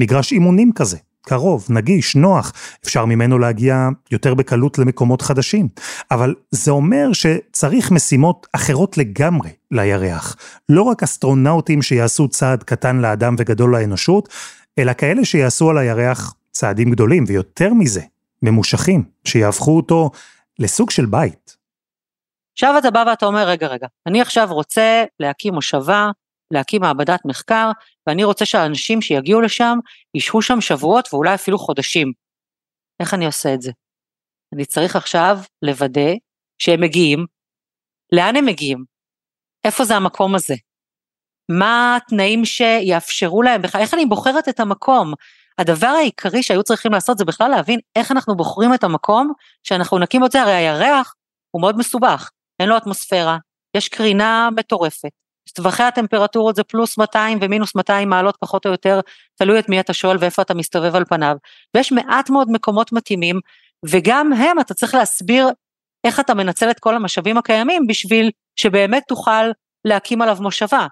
מגרש 0.00 0.32
אימונים 0.32 0.72
כזה, 0.74 0.96
קרוב, 1.28 1.66
נגיש, 1.70 2.16
נוח, 2.16 2.52
אפשר 2.84 3.04
ממנו 3.04 3.38
להגיע 3.38 3.88
יותר 4.10 4.34
בקלות 4.34 4.78
למקומות 4.78 5.22
חדשים. 5.22 5.68
אבל 6.10 6.34
זה 6.50 6.70
אומר 6.70 7.12
שצריך 7.12 7.90
משימות 7.90 8.46
אחרות 8.52 8.98
לגמרי 8.98 9.50
לירח. 9.70 10.36
לא 10.68 10.82
רק 10.82 11.02
אסטרונאוטים 11.02 11.82
שיעשו 11.82 12.28
צעד 12.28 12.62
קטן 12.62 12.96
לאדם 12.96 13.34
וגדול 13.38 13.76
לאנושות, 13.76 14.28
אלא 14.78 14.92
כאלה 14.92 15.24
שיעשו 15.24 15.70
על 15.70 15.78
הירח 15.78 16.34
צעדים 16.50 16.90
גדולים, 16.90 17.24
ויותר 17.28 17.74
מזה, 17.74 18.02
ממושכים, 18.42 19.04
שיהפכו 19.24 19.76
אותו 19.76 20.10
לסוג 20.58 20.90
של 20.90 21.06
בית. 21.06 21.56
עכשיו 22.52 22.74
אתה 22.78 22.90
בא 22.90 23.04
ואתה 23.08 23.26
אומר, 23.26 23.48
רגע, 23.48 23.66
רגע, 23.66 23.86
אני 24.06 24.20
עכשיו 24.20 24.48
רוצה 24.50 25.04
להקים 25.20 25.54
מושבה, 25.54 26.10
להקים 26.50 26.82
מעבדת 26.82 27.20
מחקר, 27.24 27.70
ואני 28.06 28.24
רוצה 28.24 28.46
שהאנשים 28.46 29.02
שיגיעו 29.02 29.40
לשם, 29.40 29.78
ישהו 30.14 30.42
שם 30.42 30.60
שבועות 30.60 31.08
ואולי 31.12 31.34
אפילו 31.34 31.58
חודשים. 31.58 32.12
איך 33.00 33.14
אני 33.14 33.26
עושה 33.26 33.54
את 33.54 33.62
זה? 33.62 33.70
אני 34.54 34.64
צריך 34.64 34.96
עכשיו 34.96 35.38
לוודא 35.62 36.10
שהם 36.58 36.80
מגיעים. 36.80 37.26
לאן 38.12 38.36
הם 38.36 38.46
מגיעים? 38.46 38.84
איפה 39.64 39.84
זה 39.84 39.96
המקום 39.96 40.34
הזה? 40.34 40.54
מה 41.50 41.96
התנאים 41.96 42.44
שיאפשרו 42.44 43.42
להם 43.42 43.62
בכלל? 43.62 43.80
איך 43.80 43.94
אני 43.94 44.06
בוחרת 44.06 44.48
את 44.48 44.60
המקום? 44.60 45.12
הדבר 45.58 45.86
העיקרי 45.86 46.42
שהיו 46.42 46.62
צריכים 46.62 46.92
לעשות 46.92 47.18
זה 47.18 47.24
בכלל 47.24 47.48
להבין 47.50 47.80
איך 47.96 48.12
אנחנו 48.12 48.36
בוחרים 48.36 48.74
את 48.74 48.84
המקום 48.84 49.32
שאנחנו 49.62 49.98
נקים 49.98 50.24
את 50.24 50.32
זה, 50.32 50.42
הרי 50.42 50.52
הירח 50.52 51.14
הוא 51.50 51.60
מאוד 51.60 51.78
מסובך, 51.78 52.30
אין 52.60 52.68
לו 52.68 52.76
אטמוספירה, 52.76 53.38
יש 53.76 53.88
קרינה 53.88 54.48
מטורפת, 54.56 55.10
טווחי 55.56 55.82
הטמפרטורות 55.82 56.56
זה 56.56 56.62
פלוס 56.62 56.98
200 56.98 57.38
ומינוס 57.40 57.74
200 57.74 58.08
מעלות 58.08 58.36
פחות 58.40 58.66
או 58.66 58.70
יותר, 58.70 59.00
תלוי 59.34 59.58
את 59.58 59.68
מי 59.68 59.80
אתה 59.80 59.92
שואל 59.92 60.16
ואיפה 60.20 60.42
אתה 60.42 60.54
מסתובב 60.54 60.94
על 60.96 61.04
פניו, 61.04 61.36
ויש 61.74 61.92
מעט 61.92 62.30
מאוד 62.30 62.50
מקומות 62.50 62.92
מתאימים, 62.92 63.40
וגם 63.84 64.32
הם 64.32 64.60
אתה 64.60 64.74
צריך 64.74 64.94
להסביר 64.94 65.48
איך 66.04 66.20
אתה 66.20 66.34
מנצל 66.34 66.70
את 66.70 66.80
כל 66.80 66.96
המשאבים 66.96 67.36
הקיימים 67.36 67.86
בשביל 67.86 68.30
שבאמת 68.56 69.02
תוכל 69.08 69.50
להקים 69.84 70.22
עליו 70.22 70.36
מושבה. 70.40 70.86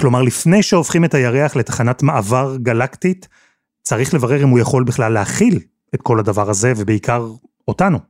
כלומר, 0.00 0.22
לפני 0.22 0.62
שהופכים 0.62 1.04
את 1.04 1.14
הירח 1.14 1.56
לתחנת 1.56 2.02
מעבר 2.02 2.56
גלקטית, 2.56 3.28
צריך 3.82 4.14
לברר 4.14 4.42
אם 4.42 4.48
הוא 4.48 4.58
יכול 4.58 4.84
בכלל 4.84 5.12
להכיל 5.12 5.58
את 5.94 6.02
כל 6.02 6.18
הדבר 6.18 6.50
הזה, 6.50 6.72
ובעיקר 6.76 7.26
אותנו. 7.68 8.09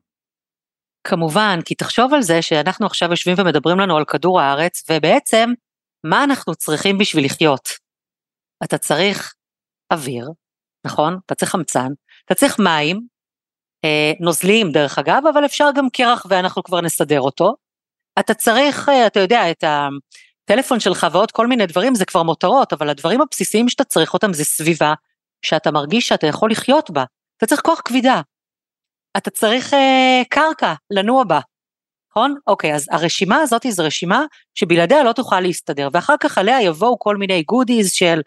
כמובן, 1.04 1.58
כי 1.64 1.74
תחשוב 1.74 2.14
על 2.14 2.22
זה 2.22 2.42
שאנחנו 2.42 2.86
עכשיו 2.86 3.10
יושבים 3.10 3.36
ומדברים 3.38 3.78
לנו 3.80 3.96
על 3.96 4.04
כדור 4.04 4.40
הארץ, 4.40 4.84
ובעצם, 4.90 5.50
מה 6.04 6.24
אנחנו 6.24 6.54
צריכים 6.54 6.98
בשביל 6.98 7.24
לחיות? 7.24 7.68
אתה 8.64 8.78
צריך 8.78 9.34
אוויר, 9.92 10.28
נכון? 10.86 11.18
אתה 11.26 11.34
צריך 11.34 11.50
חמצן, 11.50 11.88
אתה 12.24 12.34
צריך 12.34 12.58
מים, 12.58 13.00
אה, 13.84 14.12
נוזליים 14.20 14.72
דרך 14.72 14.98
אגב, 14.98 15.22
אבל 15.32 15.44
אפשר 15.44 15.68
גם 15.74 15.90
קרח 15.92 16.26
ואנחנו 16.28 16.62
כבר 16.62 16.80
נסדר 16.80 17.20
אותו. 17.20 17.54
אתה 18.18 18.34
צריך, 18.34 18.88
אה, 18.88 19.06
אתה 19.06 19.20
יודע, 19.20 19.50
את 19.50 19.64
הטלפון 19.64 20.80
שלך 20.80 21.06
ועוד 21.12 21.30
כל 21.30 21.46
מיני 21.46 21.66
דברים, 21.66 21.94
זה 21.94 22.04
כבר 22.04 22.22
מותרות, 22.22 22.72
אבל 22.72 22.88
הדברים 22.88 23.20
הבסיסיים 23.20 23.68
שאתה 23.68 23.84
צריך 23.84 24.14
אותם 24.14 24.32
זה 24.32 24.44
סביבה, 24.44 24.94
שאתה 25.42 25.70
מרגיש 25.70 26.08
שאתה 26.08 26.26
יכול 26.26 26.50
לחיות 26.50 26.90
בה. 26.90 27.04
אתה 27.36 27.46
צריך 27.46 27.60
כוח 27.60 27.80
כבידה, 27.84 28.20
אתה 29.16 29.30
צריך 29.30 29.74
אה, 29.74 30.22
קרקע 30.28 30.74
לנוע 30.90 31.24
בה, 31.24 31.40
נכון? 32.10 32.34
אוקיי, 32.46 32.74
אז 32.74 32.86
הרשימה 32.90 33.36
הזאת 33.36 33.66
זו 33.68 33.84
רשימה 33.84 34.24
שבלעדיה 34.54 35.04
לא 35.04 35.12
תוכל 35.12 35.40
להסתדר, 35.40 35.88
ואחר 35.92 36.14
כך 36.20 36.38
עליה 36.38 36.62
יבואו 36.62 36.98
כל 36.98 37.16
מיני 37.16 37.42
גודיז 37.42 37.92
של 37.92 38.20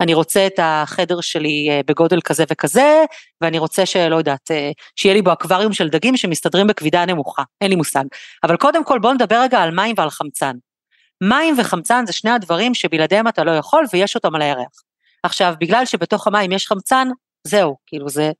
אני 0.00 0.14
רוצה 0.14 0.46
את 0.46 0.58
החדר 0.62 1.20
שלי 1.20 1.68
אה, 1.70 1.80
בגודל 1.86 2.20
כזה 2.20 2.44
וכזה, 2.50 3.04
ואני 3.40 3.58
רוצה 3.58 3.86
שלא 3.86 4.16
יודעת, 4.16 4.50
אה, 4.50 4.70
שיהיה 4.96 5.14
לי 5.14 5.22
בו 5.22 5.32
אקווריום 5.32 5.72
של 5.72 5.88
דגים 5.88 6.16
שמסתדרים 6.16 6.66
בכבידה 6.66 7.06
נמוכה, 7.06 7.42
אין 7.60 7.70
לי 7.70 7.76
מושג. 7.76 8.04
אבל 8.44 8.56
קודם 8.56 8.84
כל 8.84 8.98
בואו 8.98 9.12
נדבר 9.12 9.40
רגע 9.42 9.58
על 9.58 9.70
מים 9.70 9.94
ועל 9.98 10.10
חמצן. 10.10 10.52
מים 11.28 11.54
וחמצן 11.58 12.06
זה 12.06 12.12
שני 12.12 12.30
הדברים 12.30 12.74
שבלעדיהם 12.74 13.28
אתה 13.28 13.44
לא 13.44 13.50
יכול 13.50 13.84
ויש 13.92 14.14
אותם 14.14 14.34
על 14.34 14.42
הירח. 14.42 14.82
עכשיו, 15.22 15.54
בגלל 15.60 15.84
שבתוך 15.84 16.26
המים 16.26 16.52
יש 16.52 16.66
חמצן, 16.66 17.08
זהו, 17.46 17.76
כאילו 17.86 18.08
זה 18.08 18.30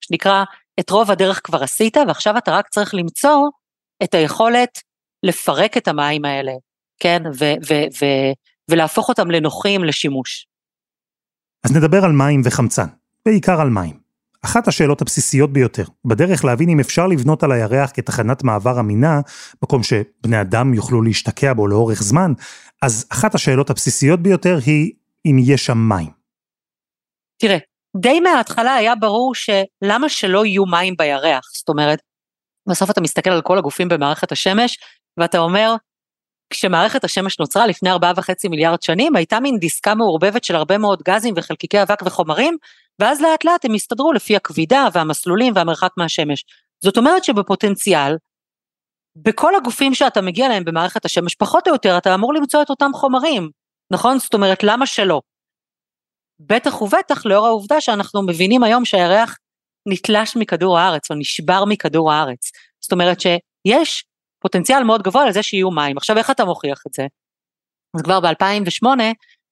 שנקרא 0.00 0.44
את 0.80 0.90
רוב 0.90 1.10
הדרך 1.10 1.40
כבר 1.44 1.62
עשית, 1.62 1.96
ועכשיו 1.96 2.38
אתה 2.38 2.50
רק 2.50 2.68
צריך 2.68 2.94
למצוא 2.94 3.48
את 4.02 4.14
היכולת 4.14 4.78
לפרק 5.22 5.76
את 5.76 5.88
המים 5.88 6.24
האלה, 6.24 6.52
כן, 7.00 7.22
ו- 7.26 7.54
ו- 7.70 7.88
ו- 8.02 8.32
ולהפוך 8.70 9.08
אותם 9.08 9.30
לנוחים 9.30 9.84
לשימוש. 9.84 10.46
אז 11.64 11.76
נדבר 11.76 12.04
על 12.04 12.12
מים 12.12 12.42
וחמצן, 12.44 12.86
בעיקר 13.26 13.60
על 13.60 13.70
מים. 13.70 14.00
אחת 14.42 14.68
השאלות 14.68 15.02
הבסיסיות 15.02 15.52
ביותר, 15.52 15.84
בדרך 16.04 16.44
להבין 16.44 16.68
אם 16.68 16.80
אפשר 16.80 17.06
לבנות 17.06 17.42
על 17.42 17.52
הירח 17.52 17.90
כתחנת 17.94 18.42
מעבר 18.42 18.80
אמינה, 18.80 19.20
מקום 19.62 19.82
שבני 19.82 20.40
אדם 20.40 20.74
יוכלו 20.74 21.02
להשתקע 21.02 21.52
בו 21.52 21.66
לאורך 21.66 22.02
זמן, 22.02 22.32
אז 22.82 23.06
אחת 23.12 23.34
השאלות 23.34 23.70
הבסיסיות 23.70 24.20
ביותר 24.20 24.58
היא 24.66 24.92
אם 25.26 25.36
יש 25.40 25.66
שם 25.66 25.78
מים. 25.78 26.10
תראה, 27.38 27.58
די 27.96 28.20
מההתחלה 28.20 28.74
היה 28.74 28.94
ברור 28.94 29.34
שלמה 29.34 30.08
שלא 30.08 30.46
יהיו 30.46 30.66
מים 30.66 30.94
בירח, 30.98 31.44
זאת 31.58 31.68
אומרת, 31.68 31.98
בסוף 32.68 32.90
אתה 32.90 33.00
מסתכל 33.00 33.30
על 33.30 33.42
כל 33.42 33.58
הגופים 33.58 33.88
במערכת 33.88 34.32
השמש, 34.32 34.78
ואתה 35.16 35.38
אומר, 35.38 35.74
כשמערכת 36.50 37.04
השמש 37.04 37.38
נוצרה 37.38 37.66
לפני 37.66 37.90
ארבעה 37.90 38.12
וחצי 38.16 38.48
מיליארד 38.48 38.82
שנים, 38.82 39.16
הייתה 39.16 39.40
מין 39.40 39.58
דיסקה 39.58 39.94
מעורבבת 39.94 40.44
של 40.44 40.56
הרבה 40.56 40.78
מאוד 40.78 41.02
גזים 41.02 41.34
וחלקיקי 41.36 41.82
אבק 41.82 42.02
וחומרים, 42.04 42.56
ואז 42.98 43.20
לאט 43.20 43.44
לאט 43.44 43.64
הם 43.64 43.74
הסתדרו 43.74 44.12
לפי 44.12 44.36
הכבידה 44.36 44.88
והמסלולים 44.92 45.52
והמרחק 45.56 45.90
מהשמש. 45.96 46.44
זאת 46.84 46.96
אומרת 46.96 47.24
שבפוטנציאל, 47.24 48.16
בכל 49.16 49.54
הגופים 49.54 49.94
שאתה 49.94 50.20
מגיע 50.20 50.46
אליהם 50.46 50.64
במערכת 50.64 51.04
השמש, 51.04 51.34
פחות 51.34 51.68
או 51.68 51.72
יותר 51.72 51.98
אתה 51.98 52.14
אמור 52.14 52.34
למצוא 52.34 52.62
את 52.62 52.70
אותם 52.70 52.90
חומרים, 52.94 53.50
נכון? 53.90 54.18
זאת 54.18 54.34
אומרת, 54.34 54.62
למה 54.62 54.86
שלא? 54.86 55.20
בטח 56.40 56.82
ובטח 56.82 57.26
לאור 57.26 57.46
העובדה 57.46 57.80
שאנחנו 57.80 58.22
מבינים 58.22 58.62
היום 58.62 58.84
שהירח 58.84 59.36
נתלש 59.88 60.36
מכדור 60.36 60.78
הארץ 60.78 61.10
או 61.10 61.16
נשבר 61.16 61.64
מכדור 61.64 62.12
הארץ. 62.12 62.50
זאת 62.80 62.92
אומרת 62.92 63.20
שיש 63.20 64.04
פוטנציאל 64.42 64.82
מאוד 64.82 65.02
גבוה 65.02 65.26
לזה 65.26 65.42
שיהיו 65.42 65.70
מים. 65.70 65.96
עכשיו 65.96 66.18
איך 66.18 66.30
אתה 66.30 66.44
מוכיח 66.44 66.82
את 66.86 66.92
זה? 66.92 67.06
אז 67.96 68.02
כבר 68.02 68.20
ב-2008 68.20 68.86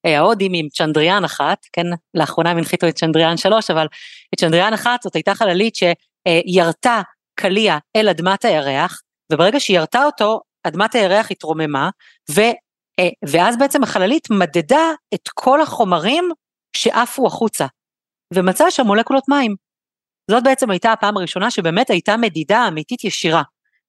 אה, 0.07 0.19
ההודים 0.19 0.53
עם 0.55 0.69
צ'נדריאן 0.69 1.25
אחת, 1.25 1.59
כן, 1.73 1.87
לאחרונה 2.15 2.51
הם 2.51 2.59
הנחיתו 2.59 2.89
את 2.89 2.95
צ'נדריאן 2.95 3.37
שלוש, 3.37 3.71
אבל 3.71 3.87
את 4.35 4.41
צ'נדריאן 4.41 4.73
אחת 4.73 5.03
זאת 5.03 5.15
הייתה 5.15 5.35
חללית 5.35 5.75
שירתה 5.75 7.01
קליע 7.41 7.79
אל 7.97 8.09
אדמת 8.09 8.45
הירח, 8.45 9.03
וברגע 9.33 9.61
שהיא 9.61 9.77
ירתה 9.77 10.05
אותו, 10.05 10.41
אדמת 10.65 10.95
הירח 10.95 11.31
התרוממה, 11.31 11.91
ו, 12.31 12.41
אה, 13.01 13.09
ואז 13.29 13.59
בעצם 13.59 13.83
החללית 13.83 14.31
מדדה 14.31 14.91
את 15.15 15.29
כל 15.35 15.61
החומרים 15.61 16.31
שעפו 16.77 17.27
החוצה, 17.27 17.67
ומצא 18.35 18.71
שם 18.71 18.87
מולקולות 18.87 19.25
מים. 19.29 19.55
זאת 20.31 20.45
בעצם 20.45 20.71
הייתה 20.71 20.93
הפעם 20.93 21.17
הראשונה 21.17 21.51
שבאמת 21.51 21.91
הייתה 21.91 22.17
מדידה 22.17 22.69
אמיתית 22.69 23.05
ישירה. 23.05 23.43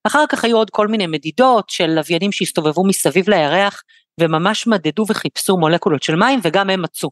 אחר 0.07 0.23
כך 0.29 0.43
היו 0.43 0.57
עוד 0.57 0.69
כל 0.69 0.87
מיני 0.87 1.07
מדידות 1.07 1.69
של 1.69 1.87
לוויינים 1.87 2.31
שהסתובבו 2.31 2.85
מסביב 2.87 3.29
לירח, 3.29 3.81
וממש 4.19 4.67
מדדו 4.67 5.05
וחיפשו 5.09 5.57
מולקולות 5.57 6.03
של 6.03 6.15
מים, 6.15 6.39
וגם 6.43 6.69
הם 6.69 6.81
מצאו. 6.81 7.09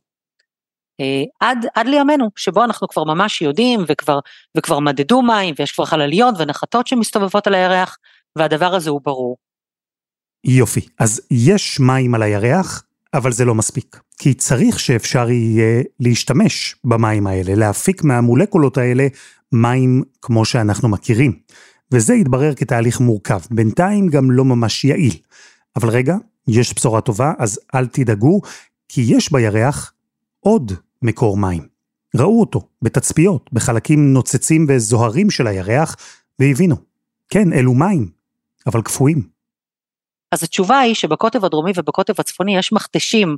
אה, 0.99 1.23
עד, 1.39 1.65
עד 1.75 1.87
לימינו, 1.87 2.29
שבו 2.35 2.63
אנחנו 2.63 2.87
כבר 2.87 3.03
ממש 3.03 3.41
יודעים, 3.41 3.79
וכבר, 3.87 4.19
וכבר 4.57 4.79
מדדו 4.79 5.21
מים, 5.21 5.55
ויש 5.59 5.71
כבר 5.71 5.85
חלליות 5.85 6.35
ונחתות 6.39 6.87
שמסתובבות 6.87 7.47
על 7.47 7.53
הירח, 7.53 7.97
והדבר 8.37 8.75
הזה 8.75 8.89
הוא 8.89 9.01
ברור. 9.03 9.37
יופי, 10.43 10.87
אז 10.99 11.21
יש 11.31 11.79
מים 11.79 12.15
על 12.15 12.23
הירח, 12.23 12.83
אבל 13.13 13.31
זה 13.31 13.45
לא 13.45 13.55
מספיק. 13.55 13.99
כי 14.17 14.33
צריך 14.33 14.79
שאפשר 14.79 15.29
יהיה 15.29 15.83
להשתמש 15.99 16.75
במים 16.83 17.27
האלה, 17.27 17.55
להפיק 17.55 18.03
מהמולקולות 18.03 18.77
האלה 18.77 19.07
מים 19.51 20.03
כמו 20.21 20.45
שאנחנו 20.45 20.89
מכירים. 20.89 21.39
וזה 21.91 22.13
יתברר 22.13 22.55
כתהליך 22.55 22.99
מורכב, 22.99 23.39
בינתיים 23.51 24.07
גם 24.07 24.31
לא 24.31 24.45
ממש 24.45 24.85
יעיל. 24.85 25.13
אבל 25.75 25.89
רגע, 25.89 26.15
יש 26.47 26.73
בשורה 26.75 27.01
טובה, 27.01 27.33
אז 27.37 27.59
אל 27.75 27.87
תדאגו, 27.87 28.41
כי 28.89 29.01
יש 29.07 29.31
בירח 29.31 29.93
עוד 30.39 30.71
מקור 31.01 31.37
מים. 31.37 31.67
ראו 32.15 32.39
אותו 32.39 32.61
בתצפיות, 32.81 33.49
בחלקים 33.53 34.13
נוצצים 34.13 34.65
וזוהרים 34.69 35.29
של 35.29 35.47
הירח, 35.47 35.95
והבינו, 36.39 36.75
כן, 37.29 37.53
אלו 37.53 37.73
מים, 37.73 38.09
אבל 38.67 38.81
קפואים. 38.81 39.36
אז 40.31 40.43
התשובה 40.43 40.79
היא 40.79 40.95
שבקוטב 40.95 41.45
הדרומי 41.45 41.71
ובקוטב 41.75 42.13
הצפוני 42.19 42.57
יש 42.57 42.73
מכתשים 42.73 43.35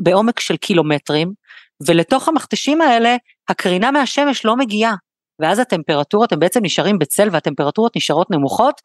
בעומק 0.00 0.40
של 0.40 0.56
קילומטרים, 0.56 1.32
ולתוך 1.86 2.28
המכתשים 2.28 2.80
האלה 2.80 3.16
הקרינה 3.48 3.90
מהשמש 3.90 4.44
לא 4.44 4.56
מגיעה, 4.56 4.94
ואז 5.40 5.58
הטמפרטורות, 5.58 6.32
הם 6.32 6.40
בעצם 6.40 6.60
נשארים 6.62 6.98
בצל 6.98 7.28
והטמפרטורות 7.32 7.96
נשארות 7.96 8.30
נמוכות, 8.30 8.80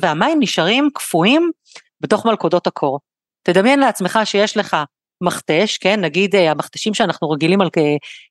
והמים 0.00 0.38
נשארים 0.40 0.88
קפואים 0.94 1.50
בתוך 2.00 2.26
מלכודות 2.26 2.66
הקור. 2.66 3.00
תדמיין 3.42 3.80
לעצמך 3.80 4.18
שיש 4.24 4.56
לך 4.56 4.76
מכתש, 5.22 5.78
כן, 5.78 6.00
נגיד 6.00 6.36
אה, 6.36 6.50
המכתשים 6.50 6.94
שאנחנו 6.94 7.30
רגילים 7.30 7.60
על, 7.60 7.68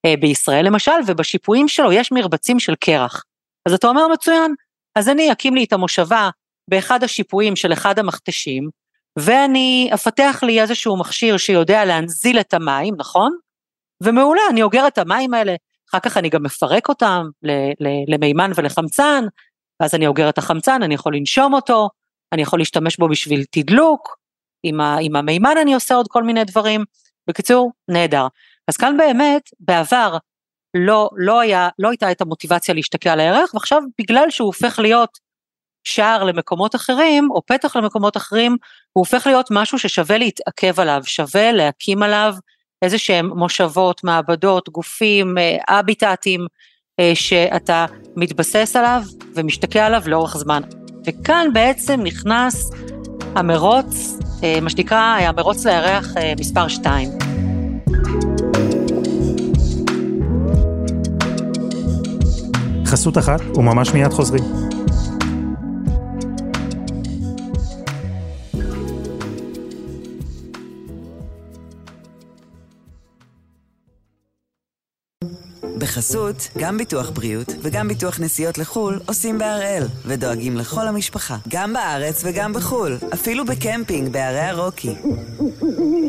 אה, 0.06 0.14
בישראל 0.20 0.66
למשל, 0.66 0.92
ובשיפועים 1.08 1.68
שלו 1.68 1.92
יש 1.92 2.12
מרבצים 2.12 2.60
של 2.60 2.76
קרח. 2.76 3.24
אז 3.66 3.74
אתה 3.74 3.88
אומר 3.88 4.08
מצוין, 4.08 4.54
אז 4.96 5.10
אני 5.10 5.32
אקים 5.32 5.56
לי 5.56 5.64
את 5.64 5.74
המושבה 5.74 6.30
באחד 6.70 7.04
השיפועים 7.04 7.56
של 7.56 7.74
אחד 7.74 8.00
המכתשים, 8.00 8.70
ואני 9.20 9.90
אפתח 9.94 10.40
לי 10.44 10.62
איזשהו 10.62 10.98
מכשיר 10.98 11.38
שיודע 11.38 11.86
להנזיל 11.86 12.40
את 12.40 12.54
המים, 12.54 12.94
נכון? 12.98 13.32
ומעולה, 14.04 14.42
אני 14.50 14.64
אוגר 14.64 14.88
את 14.88 14.98
המים 14.98 15.34
האלה, 15.34 15.56
אחר 15.90 16.00
כך 16.00 16.18
אני 16.18 16.30
גם 16.30 16.44
מפרק 16.44 16.90
אותם 16.90 17.26
למימן 18.08 18.52
ולחמצן, 18.56 19.26
ואז 19.80 19.96
אני 19.96 20.08
אוגר 20.08 20.30
את 20.30 20.38
החמצן, 20.38 20.84
אני 20.84 20.96
יכול 20.96 21.16
לנשום 21.16 21.54
אותו, 21.54 21.90
אני 22.34 22.42
יכול 22.42 22.60
להשתמש 22.60 22.98
בו 22.98 23.08
בשביל 23.10 23.44
תדלוק, 23.52 24.20
עם, 24.64 24.82
עם 24.82 25.16
המימן 25.16 25.56
אני 25.62 25.74
עושה 25.74 25.96
עוד 25.96 26.08
כל 26.08 26.24
מיני 26.24 26.44
דברים. 26.44 26.84
בקיצור, 27.28 27.72
נהדר. 27.88 28.28
אז 28.68 28.78
כאן 28.78 28.98
באמת, 28.98 29.50
בעבר 29.60 30.18
לא, 30.78 31.10
לא, 31.16 31.40
היה, 31.40 31.70
לא 31.80 31.90
הייתה 31.90 32.12
את 32.12 32.22
המוטיבציה 32.22 32.74
להשתקע 32.74 33.14
על 33.14 33.20
הירח, 33.20 33.54
ועכשיו 33.54 33.82
בגלל 34.02 34.30
שהוא 34.30 34.46
הופך 34.46 34.80
להיות 34.80 35.20
שער 35.84 36.24
למקומות 36.24 36.76
אחרים, 36.76 37.32
או 37.32 37.42
פתח 37.46 37.76
למקומות 37.76 38.18
אחרים, 38.18 38.52
הוא 38.94 39.02
הופך 39.02 39.28
להיות 39.28 39.48
משהו 39.52 39.80
ששווה 39.80 40.18
להתעכב 40.18 40.80
עליו, 40.80 41.02
שווה 41.06 41.52
להקים 41.52 42.04
עליו 42.04 42.36
איזה 42.82 42.98
שהם 42.98 43.30
מושבות, 43.38 44.04
מעבדות, 44.04 44.70
גופים, 44.70 45.38
אה, 45.38 45.80
אביטטים, 45.80 46.48
אה, 47.00 47.12
שאתה 47.16 47.86
מתבסס 48.16 48.76
עליו 48.76 49.02
ומשתקע 49.36 49.86
עליו 49.86 50.02
לאורך 50.06 50.38
זמן. 50.38 50.62
וכאן 51.06 51.48
בעצם 51.54 52.00
נכנס 52.04 52.72
המרוץ, 53.36 54.18
אה, 54.44 54.60
מה 54.62 54.70
שנקרא 54.70 55.00
המרוץ 55.00 55.66
לירח 55.66 56.08
מספר 56.40 56.68
2. 56.68 57.10
חסות 62.86 63.18
אחת 63.18 63.42
וממש 63.58 63.94
מיד 63.94 64.12
חוזרים. 64.12 64.69
בחסות, 76.00 76.50
גם 76.58 76.78
ביטוח 76.78 77.10
בריאות 77.10 77.48
וגם 77.62 77.88
ביטוח 77.88 78.20
נסיעות 78.20 78.58
לחו"ל 78.58 79.00
עושים 79.08 79.38
בהראל, 79.38 79.84
ודואגים 80.06 80.58
לכל 80.58 80.88
המשפחה, 80.88 81.38
גם 81.48 81.74
בארץ 81.74 82.24
וגם 82.26 82.54
בחו"ל, 82.54 82.98
אפילו 83.14 83.46
בקמפינג 83.46 84.14
בערי 84.14 84.40
הרוקי. 84.40 84.96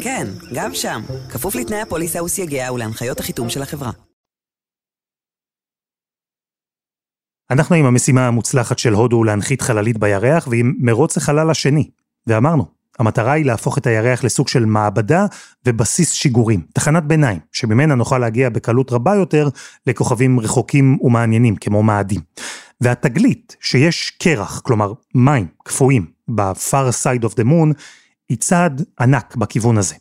כן, 0.02 0.26
גם 0.54 0.74
שם, 0.74 1.02
כפוף 1.30 1.54
לתנאי 1.54 1.80
הפוליסה 1.80 2.22
וסייגיה 2.22 2.72
ולהנחיות 2.72 3.20
החיתום 3.20 3.50
של 3.50 3.62
החברה. 3.62 3.90
אנחנו 7.50 7.76
עם 7.76 7.84
המשימה 7.84 8.26
המוצלחת 8.26 8.78
של 8.78 8.92
הודו 8.92 9.24
להנחית 9.24 9.62
חללית 9.62 9.98
בירח 9.98 10.48
ועם 10.50 10.74
מרוץ 10.78 11.16
החלל 11.16 11.50
השני, 11.50 11.90
ואמרנו, 12.26 12.79
המטרה 13.00 13.32
היא 13.32 13.44
להפוך 13.44 13.78
את 13.78 13.86
הירח 13.86 14.24
לסוג 14.24 14.48
של 14.48 14.64
מעבדה 14.64 15.26
ובסיס 15.66 16.12
שיגורים, 16.12 16.60
תחנת 16.74 17.04
ביניים, 17.04 17.38
שממנה 17.52 17.94
נוכל 17.94 18.18
להגיע 18.18 18.48
בקלות 18.48 18.92
רבה 18.92 19.14
יותר 19.14 19.48
לכוכבים 19.86 20.40
רחוקים 20.40 20.98
ומעניינים 21.00 21.56
כמו 21.56 21.82
מאדים. 21.82 22.20
והתגלית 22.80 23.56
שיש 23.60 24.10
קרח, 24.10 24.60
כלומר 24.60 24.92
מים 25.14 25.46
קפואים, 25.64 26.06
ב-far 26.28 26.92
side 27.02 27.24
of 27.24 27.32
the 27.32 27.44
moon, 27.44 27.74
היא 28.28 28.38
צעד 28.38 28.82
ענק 29.00 29.36
בכיוון 29.36 29.78
הזה. 29.78 29.94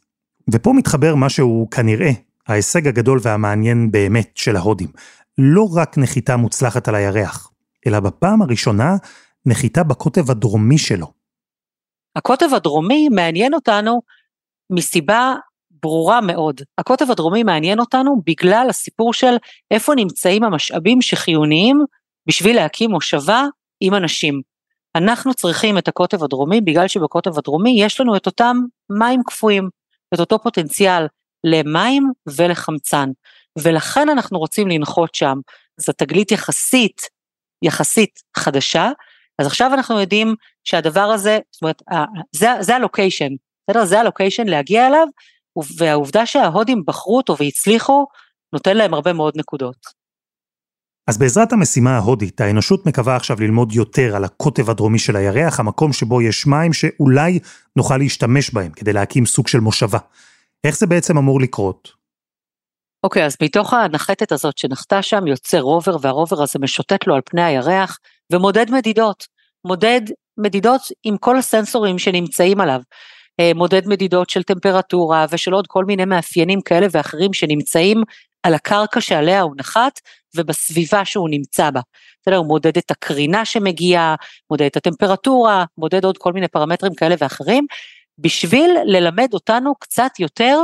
ופה 0.52 0.74
מתחבר 0.74 1.16
משהו 1.16 1.68
כנראה 1.72 2.12
ההישג 2.48 2.88
הגדול 2.88 3.20
והמעניין 3.22 3.92
באמת 3.92 4.32
של 4.36 4.56
ההודים. 4.56 4.90
לא 5.38 5.70
רק 5.74 5.98
נחיתה 5.98 6.38
מוצלחת 6.38 6.88
על 6.88 6.96
הירח, 6.96 7.52
אלא 7.88 8.00
בפעם 8.00 8.42
הראשונה 8.42 8.96
נחיתה 9.46 9.84
בקוטב 9.84 10.32
הדרומי 10.32 10.78
שלו, 10.78 11.19
הקוטב 12.16 12.54
הדרומי 12.54 13.10
מעניין 13.10 13.54
אותנו 13.54 14.02
מסיבה 14.70 15.36
ברורה 15.72 16.22
מאוד. 16.22 16.62
הקוטב 16.78 17.12
הדרומי 17.12 17.44
מעניין 17.44 17.80
אותנו 17.80 18.22
בגלל 18.26 18.68
הסיפור 18.70 19.14
של 19.14 19.36
איפה 19.72 19.96
נמצאים 19.96 20.44
המשאבים 20.44 21.02
שחיוניים 21.02 21.86
בשביל 22.28 22.56
להקים 22.56 22.92
מושבה 22.92 23.44
עם 23.82 23.94
אנשים. 23.94 24.42
אנחנו 24.96 25.34
צריכים 25.34 25.78
את 25.78 25.88
הקוטב 25.88 26.24
הדרומי 26.24 26.62
בגלל 26.62 26.88
שבקוטב 26.88 27.38
הדרומי 27.38 27.84
יש 27.84 28.02
לנו 28.02 28.16
את 28.16 28.26
אותם 28.26 28.58
מים 29.00 29.24
קפואים, 29.24 29.70
את 30.14 30.20
אותו 30.20 30.40
פוטנציאל 30.40 31.08
למים 31.44 32.12
ולחמצן, 32.38 33.10
ולכן 33.60 34.10
אנחנו 34.10 34.40
רוצים 34.40 34.68
לנחות 34.68 35.16
שם. 35.16 35.38
זו 35.78 35.94
תגלית 35.94 36.32
יחסית, 36.32 37.02
יחסית 37.62 38.20
חדשה, 38.38 38.90
אז 39.40 39.48
עכשיו 39.48 39.74
אנחנו 39.74 40.00
יודעים 40.00 40.36
שהדבר 40.70 41.00
הזה, 41.00 41.40
זאת 41.52 41.62
אומרת, 41.62 41.82
זה, 42.36 42.50
זה 42.60 42.76
הלוקיישן, 42.76 43.30
בסדר? 43.70 43.86
זה 43.86 44.00
הלוקיישן 44.00 44.48
להגיע 44.48 44.88
אליו, 44.88 45.08
והעובדה 45.78 46.26
שההודים 46.26 46.84
בחרו 46.88 47.18
אותו 47.18 47.38
והצליחו, 47.38 48.06
נותן 48.54 48.78
להם 48.78 48.94
הרבה 48.94 49.14
מאוד 49.14 49.34
נקודות. 49.38 50.00
אז 51.10 51.18
בעזרת 51.18 51.54
המשימה 51.54 51.96
ההודית, 51.98 52.42
האנושות 52.42 52.86
מקווה 52.86 53.16
עכשיו 53.16 53.38
ללמוד 53.40 53.74
יותר 53.74 54.16
על 54.16 54.24
הקוטב 54.24 54.70
הדרומי 54.70 55.00
של 55.00 55.16
הירח, 55.16 55.60
המקום 55.60 55.94
שבו 55.94 56.22
יש 56.22 56.48
מים 56.48 56.74
שאולי 56.74 57.40
נוכל 57.76 57.98
להשתמש 57.98 58.54
בהם 58.54 58.72
כדי 58.72 58.94
להקים 58.94 59.26
סוג 59.26 59.48
של 59.48 59.60
מושבה. 59.60 60.00
איך 60.64 60.78
זה 60.78 60.88
בעצם 60.88 61.18
אמור 61.18 61.42
לקרות? 61.42 61.92
אוקיי, 63.04 63.24
okay, 63.24 63.26
אז 63.26 63.38
מתוך 63.42 63.74
הנחתת 63.74 64.32
הזאת 64.32 64.58
שנחתה 64.58 65.02
שם 65.02 65.28
יוצא 65.28 65.60
רובר, 65.60 65.98
והרובר 66.02 66.42
הזה 66.44 66.60
משוטט 66.62 67.08
לו 67.08 67.16
על 67.16 67.22
פני 67.26 67.44
הירח 67.44 68.00
ומודד 68.32 68.72
מדידות. 68.72 69.28
מודד 69.66 70.02
מדידות 70.40 70.82
עם 71.04 71.18
כל 71.18 71.38
הסנסורים 71.38 72.00
שנמצאים 72.00 72.62
עליו. 72.62 72.82
אה, 73.40 73.52
מודד 73.56 73.88
מדידות 73.88 74.30
של 74.30 74.44
טמפרטורה 74.44 75.26
ושל 75.32 75.54
עוד 75.54 75.68
כל 75.68 75.86
מיני 75.86 76.06
מאפיינים 76.06 76.62
כאלה 76.62 76.88
ואחרים 76.92 77.34
שנמצאים 77.34 78.04
על 78.44 78.54
הקרקע 78.54 79.02
שעליה 79.02 79.42
הוא 79.42 79.54
נחת 79.58 80.00
ובסביבה 80.36 81.06
שהוא 81.06 81.30
נמצא 81.30 81.72
בה. 81.72 81.82
בסדר, 82.22 82.38
הוא 82.38 82.48
מודד 82.48 82.78
את 82.78 82.92
הקרינה 82.92 83.46
שמגיעה, 83.46 84.16
מודד 84.50 84.66
את 84.66 84.78
הטמפרטורה, 84.78 85.66
מודד 85.78 86.06
עוד 86.06 86.18
כל 86.18 86.34
מיני 86.34 86.48
פרמטרים 86.48 86.96
כאלה 86.96 87.16
ואחרים, 87.20 87.66
בשביל 88.18 88.72
ללמד 88.86 89.34
אותנו 89.34 89.76
קצת 89.76 90.12
יותר 90.20 90.60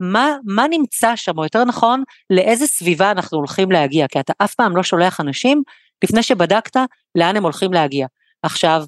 מה, 0.00 0.36
מה 0.44 0.68
נמצא 0.70 1.16
שם, 1.16 1.38
או 1.38 1.42
יותר 1.42 1.64
נכון, 1.64 2.02
לאיזה 2.30 2.66
סביבה 2.66 3.10
אנחנו 3.10 3.38
הולכים 3.38 3.72
להגיע, 3.72 4.08
כי 4.08 4.20
אתה 4.20 4.32
אף 4.38 4.54
פעם 4.54 4.76
לא 4.76 4.82
שולח 4.82 5.20
אנשים 5.20 5.62
לפני 6.04 6.22
שבדקת 6.22 6.76
לאן 7.14 7.36
הם 7.36 7.42
הולכים 7.42 7.72
להגיע. 7.72 8.06
עכשיו, 8.42 8.82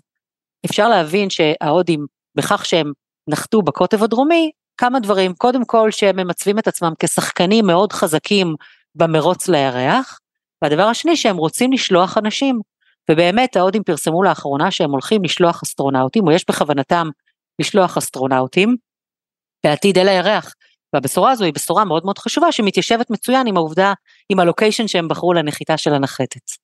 אפשר 0.66 0.88
להבין 0.88 1.30
שההודים, 1.30 2.06
בכך 2.34 2.64
שהם 2.66 2.92
נחתו 3.28 3.62
בקוטב 3.62 4.02
הדרומי, 4.02 4.50
כמה 4.76 5.00
דברים, 5.00 5.34
קודם 5.34 5.64
כל 5.64 5.90
שהם 5.90 6.16
ממצבים 6.16 6.58
את 6.58 6.68
עצמם 6.68 6.92
כשחקנים 6.98 7.66
מאוד 7.66 7.92
חזקים 7.92 8.54
במרוץ 8.94 9.48
לירח, 9.48 10.18
והדבר 10.62 10.82
השני 10.82 11.16
שהם 11.16 11.36
רוצים 11.36 11.72
לשלוח 11.72 12.18
אנשים, 12.18 12.60
ובאמת 13.10 13.56
ההודים 13.56 13.82
פרסמו 13.82 14.22
לאחרונה 14.22 14.70
שהם 14.70 14.90
הולכים 14.90 15.24
לשלוח 15.24 15.62
אסטרונאוטים, 15.62 16.26
או 16.26 16.32
יש 16.32 16.44
בכוונתם 16.48 17.08
לשלוח 17.58 17.96
אסטרונאוטים, 17.96 18.76
בעתיד 19.64 19.98
אל 19.98 20.08
הירח. 20.08 20.54
והבשורה 20.92 21.30
הזו 21.30 21.44
היא 21.44 21.52
בשורה 21.54 21.84
מאוד 21.84 22.04
מאוד 22.04 22.18
חשובה 22.18 22.52
שמתיישבת 22.52 23.10
מצוין 23.10 23.46
עם 23.46 23.56
העובדה, 23.56 23.92
עם 24.28 24.40
הלוקיישן 24.40 24.88
שהם 24.88 25.08
בחרו 25.08 25.32
לנחיתה 25.32 25.76
של 25.76 25.94
הנחתת. 25.94 26.61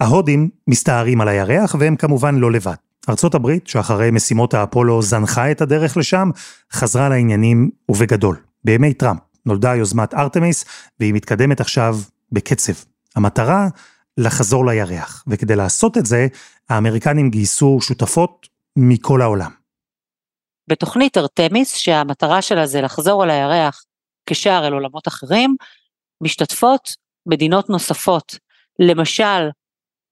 ההודים 0.00 0.50
מסתערים 0.66 1.20
על 1.20 1.28
הירח 1.28 1.74
והם 1.78 1.96
כמובן 1.96 2.34
לא 2.34 2.52
לבד. 2.52 2.74
ארצות 3.08 3.34
הברית, 3.34 3.68
שאחרי 3.68 4.10
משימות 4.10 4.54
האפולו 4.54 5.02
זנחה 5.02 5.50
את 5.50 5.60
הדרך 5.60 5.96
לשם, 5.96 6.30
חזרה 6.72 7.08
לעניינים 7.08 7.70
ובגדול. 7.88 8.36
בימי 8.64 8.94
טראמפ 8.94 9.20
נולדה 9.46 9.74
יוזמת 9.74 10.14
ארתמיס 10.14 10.64
והיא 11.00 11.14
מתקדמת 11.14 11.60
עכשיו 11.60 11.96
בקצב. 12.32 12.72
המטרה, 13.16 13.68
לחזור 14.18 14.66
לירח, 14.66 15.24
וכדי 15.26 15.56
לעשות 15.56 15.98
את 15.98 16.06
זה, 16.06 16.26
האמריקנים 16.68 17.30
גייסו 17.30 17.78
שותפות 17.80 18.48
מכל 18.76 19.22
העולם. 19.22 19.50
בתוכנית 20.68 21.16
ארתמיס, 21.16 21.76
שהמטרה 21.76 22.42
שלה 22.42 22.66
זה 22.66 22.80
לחזור 22.80 23.22
על 23.22 23.30
הירח 23.30 23.84
כשער 24.26 24.66
אל 24.66 24.72
עולמות 24.72 25.08
אחרים, 25.08 25.56
משתתפות 26.20 26.96
מדינות 27.26 27.70
נוספות, 27.70 28.38
למשל 28.78 29.48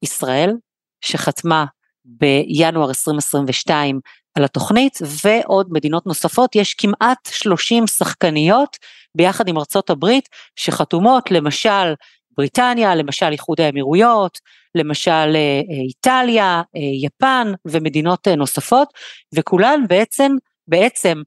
ישראל, 0.03 0.53
שחתמה 1.01 1.65
בינואר 2.05 2.89
2022 2.89 4.01
על 4.35 4.45
התוכנית, 4.45 4.99
ועוד 5.25 5.67
מדינות 5.71 6.07
נוספות, 6.07 6.57
יש 6.57 6.75
כמעט 6.75 7.29
30 7.31 7.87
שחקניות 7.87 8.77
ביחד 9.15 9.49
עם 9.49 9.59
ארצות 9.59 9.91
הברית 9.91 10.29
שחתומות, 10.57 11.31
למשל 11.31 11.95
בריטניה, 12.37 12.95
למשל 12.95 13.27
איחוד 13.33 13.61
האמירויות, 13.61 14.39
למשל 14.75 15.11
אה, 15.11 15.61
אה, 15.71 15.83
איטליה, 15.89 16.63
אה, 16.77 16.81
יפן 17.07 17.53
ומדינות 17.65 18.29
נוספות, 18.29 18.89
וכולן 19.35 19.81
בעצם, 19.89 20.33
בעצם 20.69 21.23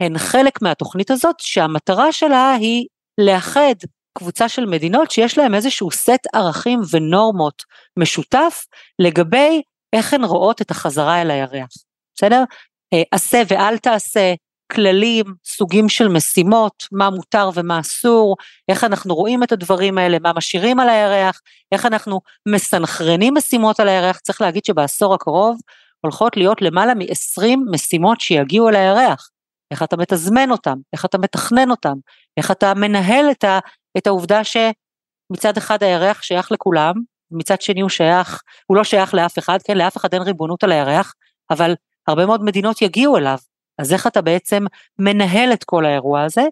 הן 0.00 0.18
חלק 0.18 0.62
מהתוכנית 0.62 1.10
הזאת 1.10 1.36
שהמטרה 1.40 2.12
שלה 2.12 2.54
היא 2.54 2.86
לאחד 3.18 3.74
קבוצה 4.16 4.48
של 4.48 4.66
מדינות 4.66 5.10
שיש 5.10 5.38
להן 5.38 5.54
איזשהו 5.54 5.90
סט 5.90 6.26
ערכים 6.34 6.80
ונורמות 6.90 7.62
משותף 7.98 8.64
לגבי 8.98 9.62
איך 9.92 10.14
הן 10.14 10.24
רואות 10.24 10.62
את 10.62 10.70
החזרה 10.70 11.22
אל 11.22 11.30
הירח, 11.30 11.68
בסדר? 12.14 12.44
אה, 12.92 13.02
עשה 13.12 13.42
ואל 13.48 13.78
תעשה, 13.78 14.34
כללים, 14.72 15.24
סוגים 15.44 15.88
של 15.88 16.08
משימות, 16.08 16.86
מה 16.92 17.10
מותר 17.10 17.50
ומה 17.54 17.80
אסור, 17.80 18.36
איך 18.68 18.84
אנחנו 18.84 19.14
רואים 19.14 19.42
את 19.42 19.52
הדברים 19.52 19.98
האלה, 19.98 20.18
מה 20.18 20.32
משאירים 20.36 20.80
על 20.80 20.88
הירח, 20.88 21.40
איך 21.72 21.86
אנחנו 21.86 22.20
מסנכרנים 22.48 23.34
משימות 23.34 23.80
על 23.80 23.88
הירח, 23.88 24.18
צריך 24.18 24.40
להגיד 24.40 24.64
שבעשור 24.64 25.14
הקרוב 25.14 25.60
הולכות 26.00 26.36
להיות 26.36 26.62
למעלה 26.62 26.94
מ-20 26.94 27.56
משימות 27.70 28.20
שיגיעו 28.20 28.68
אל 28.68 28.76
הירח. 28.76 29.30
איך 29.70 29.82
אתה 29.82 29.96
מתזמן 29.96 30.50
אותם, 30.50 30.76
איך 30.92 31.04
אתה 31.04 31.18
מתכנן 31.18 31.70
אותם, 31.70 31.94
איך 32.36 32.50
אתה 32.50 32.74
מנהל 32.74 33.30
את, 33.30 33.44
ה, 33.44 33.58
את 33.98 34.06
העובדה 34.06 34.40
שמצד 34.44 35.56
אחד 35.56 35.82
הירח 35.82 36.22
שייך 36.22 36.52
לכולם, 36.52 36.94
מצד 37.30 37.60
שני 37.60 37.80
הוא 37.80 37.90
שייך, 37.90 38.42
הוא 38.66 38.76
לא 38.76 38.84
שייך 38.84 39.14
לאף 39.14 39.38
אחד, 39.38 39.58
כן, 39.64 39.78
לאף 39.78 39.96
אחד 39.96 40.14
אין 40.14 40.22
ריבונות 40.22 40.64
על 40.64 40.72
הירח, 40.72 41.14
אבל 41.50 41.74
הרבה 42.08 42.26
מאוד 42.26 42.44
מדינות 42.44 42.82
יגיעו 42.82 43.16
אליו, 43.16 43.38
אז 43.78 43.92
איך 43.92 44.06
אתה 44.06 44.22
בעצם 44.22 44.64
מנהל 44.98 45.52
את 45.52 45.64
כל 45.64 45.86
האירוע 45.86 46.22
הזה, 46.22 46.42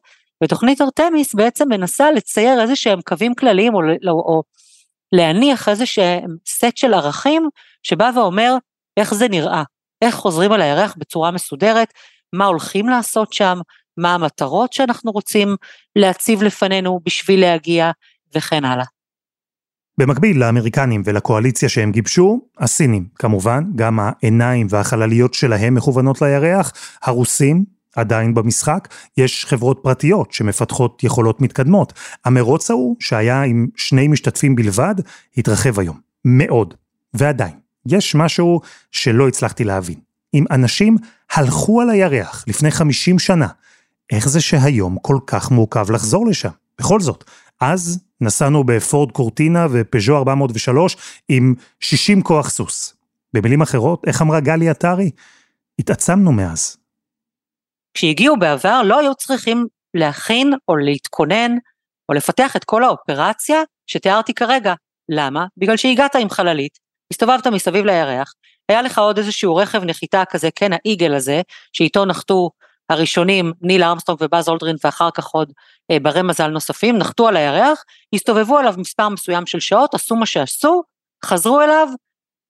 ותוכנית 0.44 0.80
ארתמיס 0.80 1.34
בעצם 1.34 1.68
מנסה 1.68 2.10
לצייר 2.10 2.60
איזה 2.60 2.76
שהם 2.76 3.00
קווים 3.00 3.34
כלליים 3.34 3.74
או, 3.74 3.80
או, 3.80 4.12
או 4.12 4.42
להניח 5.12 5.68
איזה 5.68 5.86
שהם 5.86 6.36
סט 6.46 6.76
של 6.76 6.94
ערכים 6.94 7.48
שבא 7.82 8.10
ואומר 8.14 8.54
איך 8.96 9.14
זה 9.14 9.28
נראה, 9.28 9.62
איך 10.02 10.14
חוזרים 10.14 10.52
על 10.52 10.62
הירח 10.62 10.94
בצורה 10.98 11.30
מסודרת, 11.30 11.92
מה 12.32 12.46
הולכים 12.46 12.88
לעשות 12.88 13.32
שם, 13.32 13.58
מה 13.96 14.14
המטרות 14.14 14.72
שאנחנו 14.72 15.10
רוצים 15.10 15.56
להציב 15.96 16.42
לפנינו 16.42 17.00
בשביל 17.04 17.40
להגיע 17.40 17.90
וכן 18.34 18.64
הלאה. 18.64 18.84
במקביל 19.98 20.40
לאמריקנים 20.40 21.02
ולקואליציה 21.04 21.68
שהם 21.68 21.92
גיבשו, 21.92 22.40
הסינים 22.58 23.08
כמובן, 23.14 23.64
גם 23.74 23.98
העיניים 24.00 24.66
והחלליות 24.70 25.34
שלהם 25.34 25.74
מכוונות 25.74 26.22
לירח, 26.22 26.72
הרוסים 27.02 27.64
עדיין 27.96 28.34
במשחק, 28.34 28.88
יש 29.16 29.46
חברות 29.46 29.80
פרטיות 29.82 30.32
שמפתחות 30.32 31.04
יכולות 31.04 31.40
מתקדמות. 31.40 31.92
המרוץ 32.24 32.70
ההוא, 32.70 32.96
שהיה 33.00 33.42
עם 33.42 33.66
שני 33.76 34.08
משתתפים 34.08 34.54
בלבד, 34.54 34.94
התרחב 35.36 35.80
היום. 35.80 35.98
מאוד. 36.24 36.74
ועדיין, 37.14 37.54
יש 37.86 38.14
משהו 38.14 38.60
שלא 38.92 39.28
הצלחתי 39.28 39.64
להבין. 39.64 39.98
אם 40.34 40.44
אנשים 40.50 40.96
הלכו 41.32 41.80
על 41.80 41.90
הירח 41.90 42.44
לפני 42.48 42.70
50 42.70 43.18
שנה, 43.18 43.46
איך 44.12 44.28
זה 44.28 44.40
שהיום 44.40 44.98
כל 45.02 45.18
כך 45.26 45.50
מורכב 45.50 45.90
לחזור 45.90 46.26
לשם? 46.26 46.50
בכל 46.78 47.00
זאת, 47.00 47.24
אז 47.60 48.04
נסענו 48.20 48.64
בפורד 48.64 49.12
קורטינה 49.12 49.66
ופז'ו 49.70 50.16
403 50.16 50.96
עם 51.28 51.54
60 51.80 52.22
כוח 52.22 52.50
סוס. 52.50 52.96
במילים 53.32 53.62
אחרות, 53.62 54.02
איך 54.06 54.22
אמרה 54.22 54.40
גלי 54.40 54.68
עטרי? 54.68 55.10
התעצמנו 55.78 56.32
מאז. 56.32 56.76
כשהגיעו 57.94 58.36
בעבר 58.36 58.82
לא 58.82 58.98
היו 58.98 59.14
צריכים 59.14 59.66
להכין 59.94 60.52
או 60.68 60.76
להתכונן 60.76 61.52
או 62.08 62.14
לפתח 62.14 62.56
את 62.56 62.64
כל 62.64 62.84
האופרציה 62.84 63.62
שתיארתי 63.86 64.34
כרגע. 64.34 64.74
למה? 65.08 65.46
בגלל 65.56 65.76
שהגעת 65.76 66.16
עם 66.16 66.30
חללית, 66.30 66.78
הסתובבת 67.10 67.46
מסביב 67.46 67.84
לירח, 67.84 68.34
היה 68.68 68.82
לך 68.82 68.98
עוד 68.98 69.18
איזשהו 69.18 69.56
רכב 69.56 69.84
נחיתה 69.84 70.24
כזה, 70.30 70.48
כן, 70.54 70.72
האיגל 70.72 71.14
הזה, 71.14 71.42
שאיתו 71.72 72.04
נחתו 72.04 72.50
הראשונים, 72.90 73.52
ניל 73.60 73.82
ארמסטרונג 73.82 74.22
ובאז 74.22 74.48
אולדרין 74.48 74.76
ואחר 74.84 75.10
כך 75.10 75.26
עוד 75.26 75.52
אה, 75.90 76.00
ברי 76.00 76.22
מזל 76.22 76.48
נוספים, 76.48 76.98
נחתו 76.98 77.28
על 77.28 77.36
הירח, 77.36 77.84
הסתובבו 78.14 78.58
עליו 78.58 78.74
מספר 78.78 79.08
מסוים 79.08 79.46
של 79.46 79.60
שעות, 79.60 79.94
עשו 79.94 80.16
מה 80.16 80.26
שעשו, 80.26 80.82
חזרו 81.24 81.60
אליו, 81.60 81.88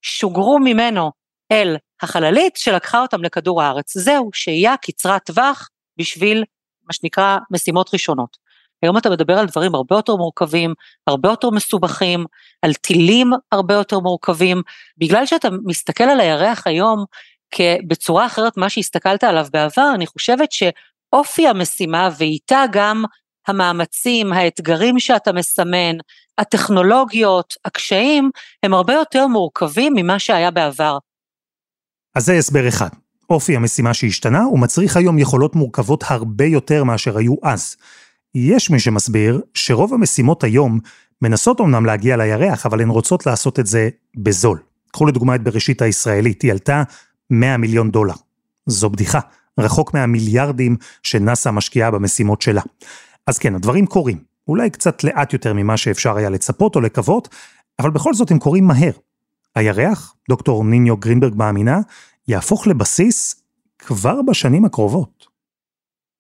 שוגרו 0.02 0.58
ממנו 0.58 1.12
אל 1.52 1.76
החללית 2.02 2.56
שלקחה 2.56 3.02
אותם 3.02 3.22
לכדור 3.22 3.62
הארץ. 3.62 3.98
זהו, 3.98 4.30
שהייה 4.34 4.76
קצרת 4.76 5.26
טווח 5.26 5.68
בשביל 5.98 6.44
מה 6.86 6.92
שנקרא 6.92 7.38
משימות 7.50 7.90
ראשונות. 7.92 8.44
היום 8.82 8.98
אתה 8.98 9.10
מדבר 9.10 9.38
על 9.38 9.46
דברים 9.46 9.74
הרבה 9.74 9.96
יותר 9.96 10.16
מורכבים, 10.16 10.74
הרבה 11.06 11.28
יותר 11.28 11.50
מסובכים, 11.50 12.24
על 12.62 12.74
טילים 12.74 13.32
הרבה 13.52 13.74
יותר 13.74 13.98
מורכבים, 13.98 14.62
בגלל 14.98 15.26
שאתה 15.26 15.48
מסתכל 15.64 16.04
על 16.04 16.20
הירח 16.20 16.66
היום 16.66 17.04
בצורה 17.86 18.26
אחרת 18.26 18.56
ממה 18.56 18.70
שהסתכלת 18.70 19.24
עליו 19.24 19.46
בעבר, 19.52 19.90
אני 19.94 20.06
חושבת 20.06 20.52
שאופי 20.52 21.48
המשימה 21.48 22.10
ואיתה 22.18 22.64
גם 22.72 23.04
המאמצים, 23.48 24.32
האתגרים 24.32 24.98
שאתה 24.98 25.32
מסמן, 25.32 25.96
הטכנולוגיות, 26.38 27.54
הקשיים, 27.64 28.30
הם 28.62 28.74
הרבה 28.74 28.92
יותר 28.92 29.26
מורכבים 29.26 29.92
ממה 29.96 30.18
שהיה 30.18 30.50
בעבר. 30.50 30.98
אז 32.14 32.26
זה 32.26 32.32
הסבר 32.32 32.68
אחד. 32.68 32.88
אופי 33.30 33.56
המשימה 33.56 33.94
שהשתנה, 33.94 34.42
הוא 34.42 34.58
מצריך 34.58 34.96
היום 34.96 35.18
יכולות 35.18 35.56
מורכבות 35.56 36.04
הרבה 36.06 36.44
יותר 36.44 36.84
מאשר 36.84 37.18
היו 37.18 37.34
אז. 37.42 37.76
יש 38.34 38.70
מי 38.70 38.80
שמסביר 38.80 39.40
שרוב 39.54 39.94
המשימות 39.94 40.44
היום 40.44 40.80
מנסות 41.22 41.60
אמנם 41.60 41.86
להגיע 41.86 42.16
לירח, 42.16 42.66
אבל 42.66 42.80
הן 42.80 42.88
רוצות 42.88 43.26
לעשות 43.26 43.60
את 43.60 43.66
זה 43.66 43.88
בזול. 44.16 44.58
קחו 44.92 45.06
לדוגמה 45.06 45.34
את 45.34 45.42
בראשית 45.42 45.82
הישראלית, 45.82 46.42
היא 46.42 46.52
עלתה 46.52 46.82
100 47.40 47.56
מיליון 47.56 47.90
דולר. 47.90 48.14
זו 48.66 48.90
בדיחה, 48.90 49.20
רחוק 49.60 49.94
מהמיליארדים 49.94 50.76
שנאס"א 51.02 51.50
משקיעה 51.50 51.90
במשימות 51.90 52.42
שלה. 52.42 52.62
אז 53.26 53.38
כן, 53.38 53.54
הדברים 53.54 53.86
קורים, 53.86 54.18
אולי 54.48 54.70
קצת 54.70 55.04
לאט 55.04 55.32
יותר 55.32 55.52
ממה 55.52 55.76
שאפשר 55.76 56.16
היה 56.16 56.30
לצפות 56.30 56.76
או 56.76 56.80
לקוות, 56.80 57.28
אבל 57.78 57.90
בכל 57.90 58.14
זאת 58.14 58.30
הם 58.30 58.38
קורים 58.38 58.66
מהר. 58.66 58.92
הירח, 59.54 60.14
דוקטור 60.28 60.64
ניניו 60.64 60.96
גרינברג 60.96 61.34
מאמינה, 61.36 61.78
יהפוך 62.28 62.66
לבסיס 62.66 63.42
כבר 63.78 64.22
בשנים 64.22 64.64
הקרובות. 64.64 65.26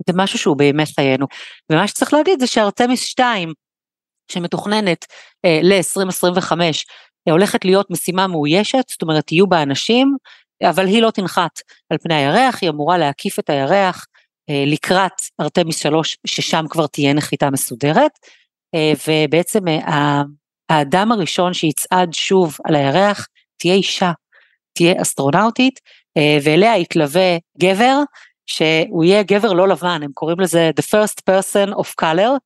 זה 0.06 0.12
משהו 0.16 0.38
שהוא 0.38 0.56
באמת 0.56 0.88
חיינו. 0.88 1.26
ומה 1.70 1.88
שצריך 1.88 2.12
להגיד 2.12 2.40
זה 2.40 2.46
שארתמיס 2.46 3.00
2, 3.00 3.52
שמתוכננת 4.28 5.04
אה, 5.44 5.60
ל-2025, 5.62 6.52
אה, 7.28 7.32
הולכת 7.32 7.64
להיות 7.64 7.90
משימה 7.90 8.26
מאוישת, 8.26 8.84
זאת 8.90 9.02
אומרת 9.02 9.32
יהיו 9.32 9.46
בה 9.46 9.62
אנשים, 9.62 10.16
אבל 10.68 10.86
היא 10.86 11.02
לא 11.02 11.10
תנחת 11.10 11.60
על 11.90 11.98
פני 11.98 12.14
הירח, 12.14 12.58
היא 12.62 12.70
אמורה 12.70 12.98
להקיף 12.98 13.38
את 13.38 13.50
הירח 13.50 14.06
אה, 14.50 14.64
לקראת 14.66 15.12
ארתמיס 15.40 15.78
3, 15.78 16.16
ששם 16.26 16.64
כבר 16.70 16.86
תהיה 16.86 17.12
נחיתה 17.12 17.50
מסודרת, 17.50 18.10
אה, 18.74 18.92
ובעצם 19.08 19.68
אה, 19.68 20.22
האדם 20.68 21.12
הראשון 21.12 21.54
שיצעד 21.54 22.12
שוב 22.12 22.56
על 22.64 22.74
הירח 22.74 23.28
תהיה 23.56 23.74
אישה, 23.74 24.12
תהיה 24.72 25.02
אסטרונאוטית, 25.02 25.80
ואליה 26.42 26.78
יתלווה 26.78 27.36
גבר, 27.58 27.98
שהוא 28.46 29.04
יהיה 29.04 29.22
גבר 29.22 29.52
לא 29.52 29.68
לבן, 29.68 30.00
הם 30.02 30.12
קוראים 30.14 30.40
לזה 30.40 30.70
The 30.80 30.82
First 30.82 31.30
Person 31.30 31.74
of 31.74 31.88
Color, 32.02 32.38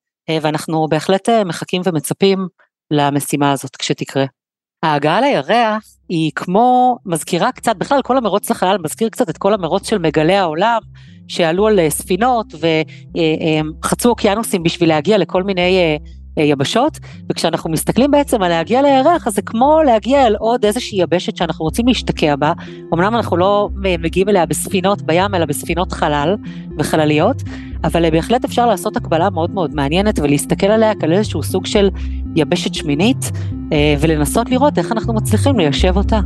ואנחנו 0.43 0.87
בהחלט 0.89 1.29
מחכים 1.29 1.83
ומצפים 1.85 2.49
למשימה 2.91 3.53
הזאת 3.53 3.77
כשתקרה. 3.77 4.25
ההגעה 4.83 5.21
לירח 5.21 5.97
היא 6.09 6.31
כמו, 6.35 6.99
מזכירה 7.07 7.53
קצת, 7.53 7.77
בכלל 7.77 8.03
כל 8.03 8.17
המרוץ 8.17 8.51
לחלל 8.51 8.77
מזכיר 8.85 9.09
קצת 9.09 9.31
את 9.31 9.39
כל 9.39 9.55
המרוץ 9.55 9.91
של 9.91 9.99
מגלי 9.99 10.37
העולם, 10.37 10.79
שעלו 11.29 11.67
על 11.67 11.79
אה, 11.79 11.91
ספינות 11.91 12.55
וחצו 12.55 14.09
אוקיינוסים 14.09 14.63
בשביל 14.63 14.89
להגיע 14.89 15.19
לכל 15.19 15.43
מיני 15.43 15.79
אה, 16.39 16.45
יבשות, 16.45 16.99
וכשאנחנו 17.31 17.71
מסתכלים 17.71 18.11
בעצם 18.11 18.43
על 18.43 18.49
להגיע 18.49 18.83
לירח, 18.83 19.27
אז 19.27 19.35
זה 19.35 19.43
כמו 19.43 19.83
להגיע 19.83 20.27
אל 20.27 20.37
עוד 20.37 20.65
איזושהי 20.65 21.03
יבשת 21.03 21.37
שאנחנו 21.37 21.65
רוצים 21.65 21.89
להשתקע 21.89 22.37
בה, 22.37 22.53
אמנם 22.95 23.17
אנחנו 23.17 23.37
לא 23.37 23.69
מגיעים 23.99 24.29
אליה 24.29 24.47
בספינות 24.47 25.03
בים, 25.03 25.35
אלא 25.35 25.45
בספינות 25.45 25.93
חלל 25.93 26.37
וחלליות, 26.79 27.43
אבל 27.85 28.05
אה, 28.05 28.11
בהחלט 28.11 28.45
אפשר 28.45 28.67
לעשות 28.67 28.97
הקבלה 28.97 29.31
מאוד 29.31 29.51
מאוד 29.51 29.75
מעניינת 29.75 30.19
ולהסתכל 30.19 30.67
עליה 30.67 30.95
כאל 30.95 31.13
איזשהו 31.13 31.43
סוג 31.43 31.67
של 31.67 31.91
יבשת 32.37 32.75
שמינית, 32.75 33.31
אה, 33.35 33.58
ולנסות 34.01 34.51
לראות 34.51 34.79
איך 34.79 34.93
אנחנו 34.93 35.15
מצליחים 35.15 35.59
ליישב 35.59 35.97
אותה. 35.97 36.21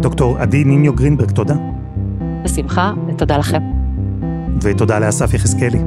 דוקטור 0.00 0.38
עדי 0.38 0.64
ניניו 0.64 0.92
גרינברג, 0.92 1.30
תודה. 1.30 1.54
בשמחה, 2.44 2.92
ותודה 3.08 3.38
לכם. 3.38 3.62
ותודה 4.62 4.98
לאסף 4.98 5.34
יחזקאלי. 5.34 5.78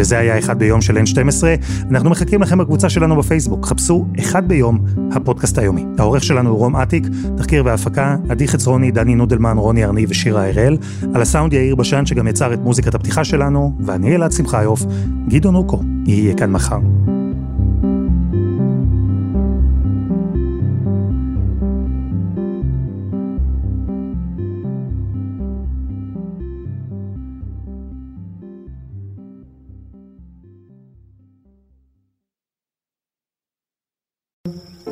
וזה 0.00 0.18
היה 0.18 0.38
אחד 0.38 0.58
ביום 0.58 0.80
של 0.80 0.96
N12. 0.96 1.44
אנחנו 1.90 2.10
מחכים 2.10 2.42
לכם 2.42 2.58
בקבוצה 2.58 2.88
שלנו 2.88 3.16
בפייסבוק. 3.16 3.66
חפשו 3.66 4.06
אחד 4.20 4.48
ביום, 4.48 4.78
הפודקאסט 5.12 5.58
היומי. 5.58 5.84
העורך 5.98 6.24
שלנו 6.24 6.50
הוא 6.50 6.58
רום 6.58 6.76
אטיק, 6.76 7.06
תחקיר 7.36 7.64
והפקה, 7.66 8.16
עדי 8.28 8.48
חצרוני, 8.48 8.90
דני 8.90 9.14
נודלמן, 9.14 9.58
רוני 9.58 9.84
ארני 9.84 10.06
ושירה 10.08 10.48
הראל. 10.48 10.76
על 11.14 11.22
הסאונד 11.22 11.52
יאיר 11.52 11.74
בשן 11.74 12.06
שגם 12.06 12.28
יצר 12.28 12.54
את 12.54 12.58
מוזיקת 12.58 12.94
הפתיחה 12.94 13.24
שלנו, 13.24 13.76
ואני 13.80 14.14
אלעד 14.16 14.32
שמחיוף, 14.32 14.84
גדעון 15.28 15.54
אוקו, 15.54 15.80
יהיה 16.06 16.34
כאן 16.34 16.50
מחר. 16.50 16.78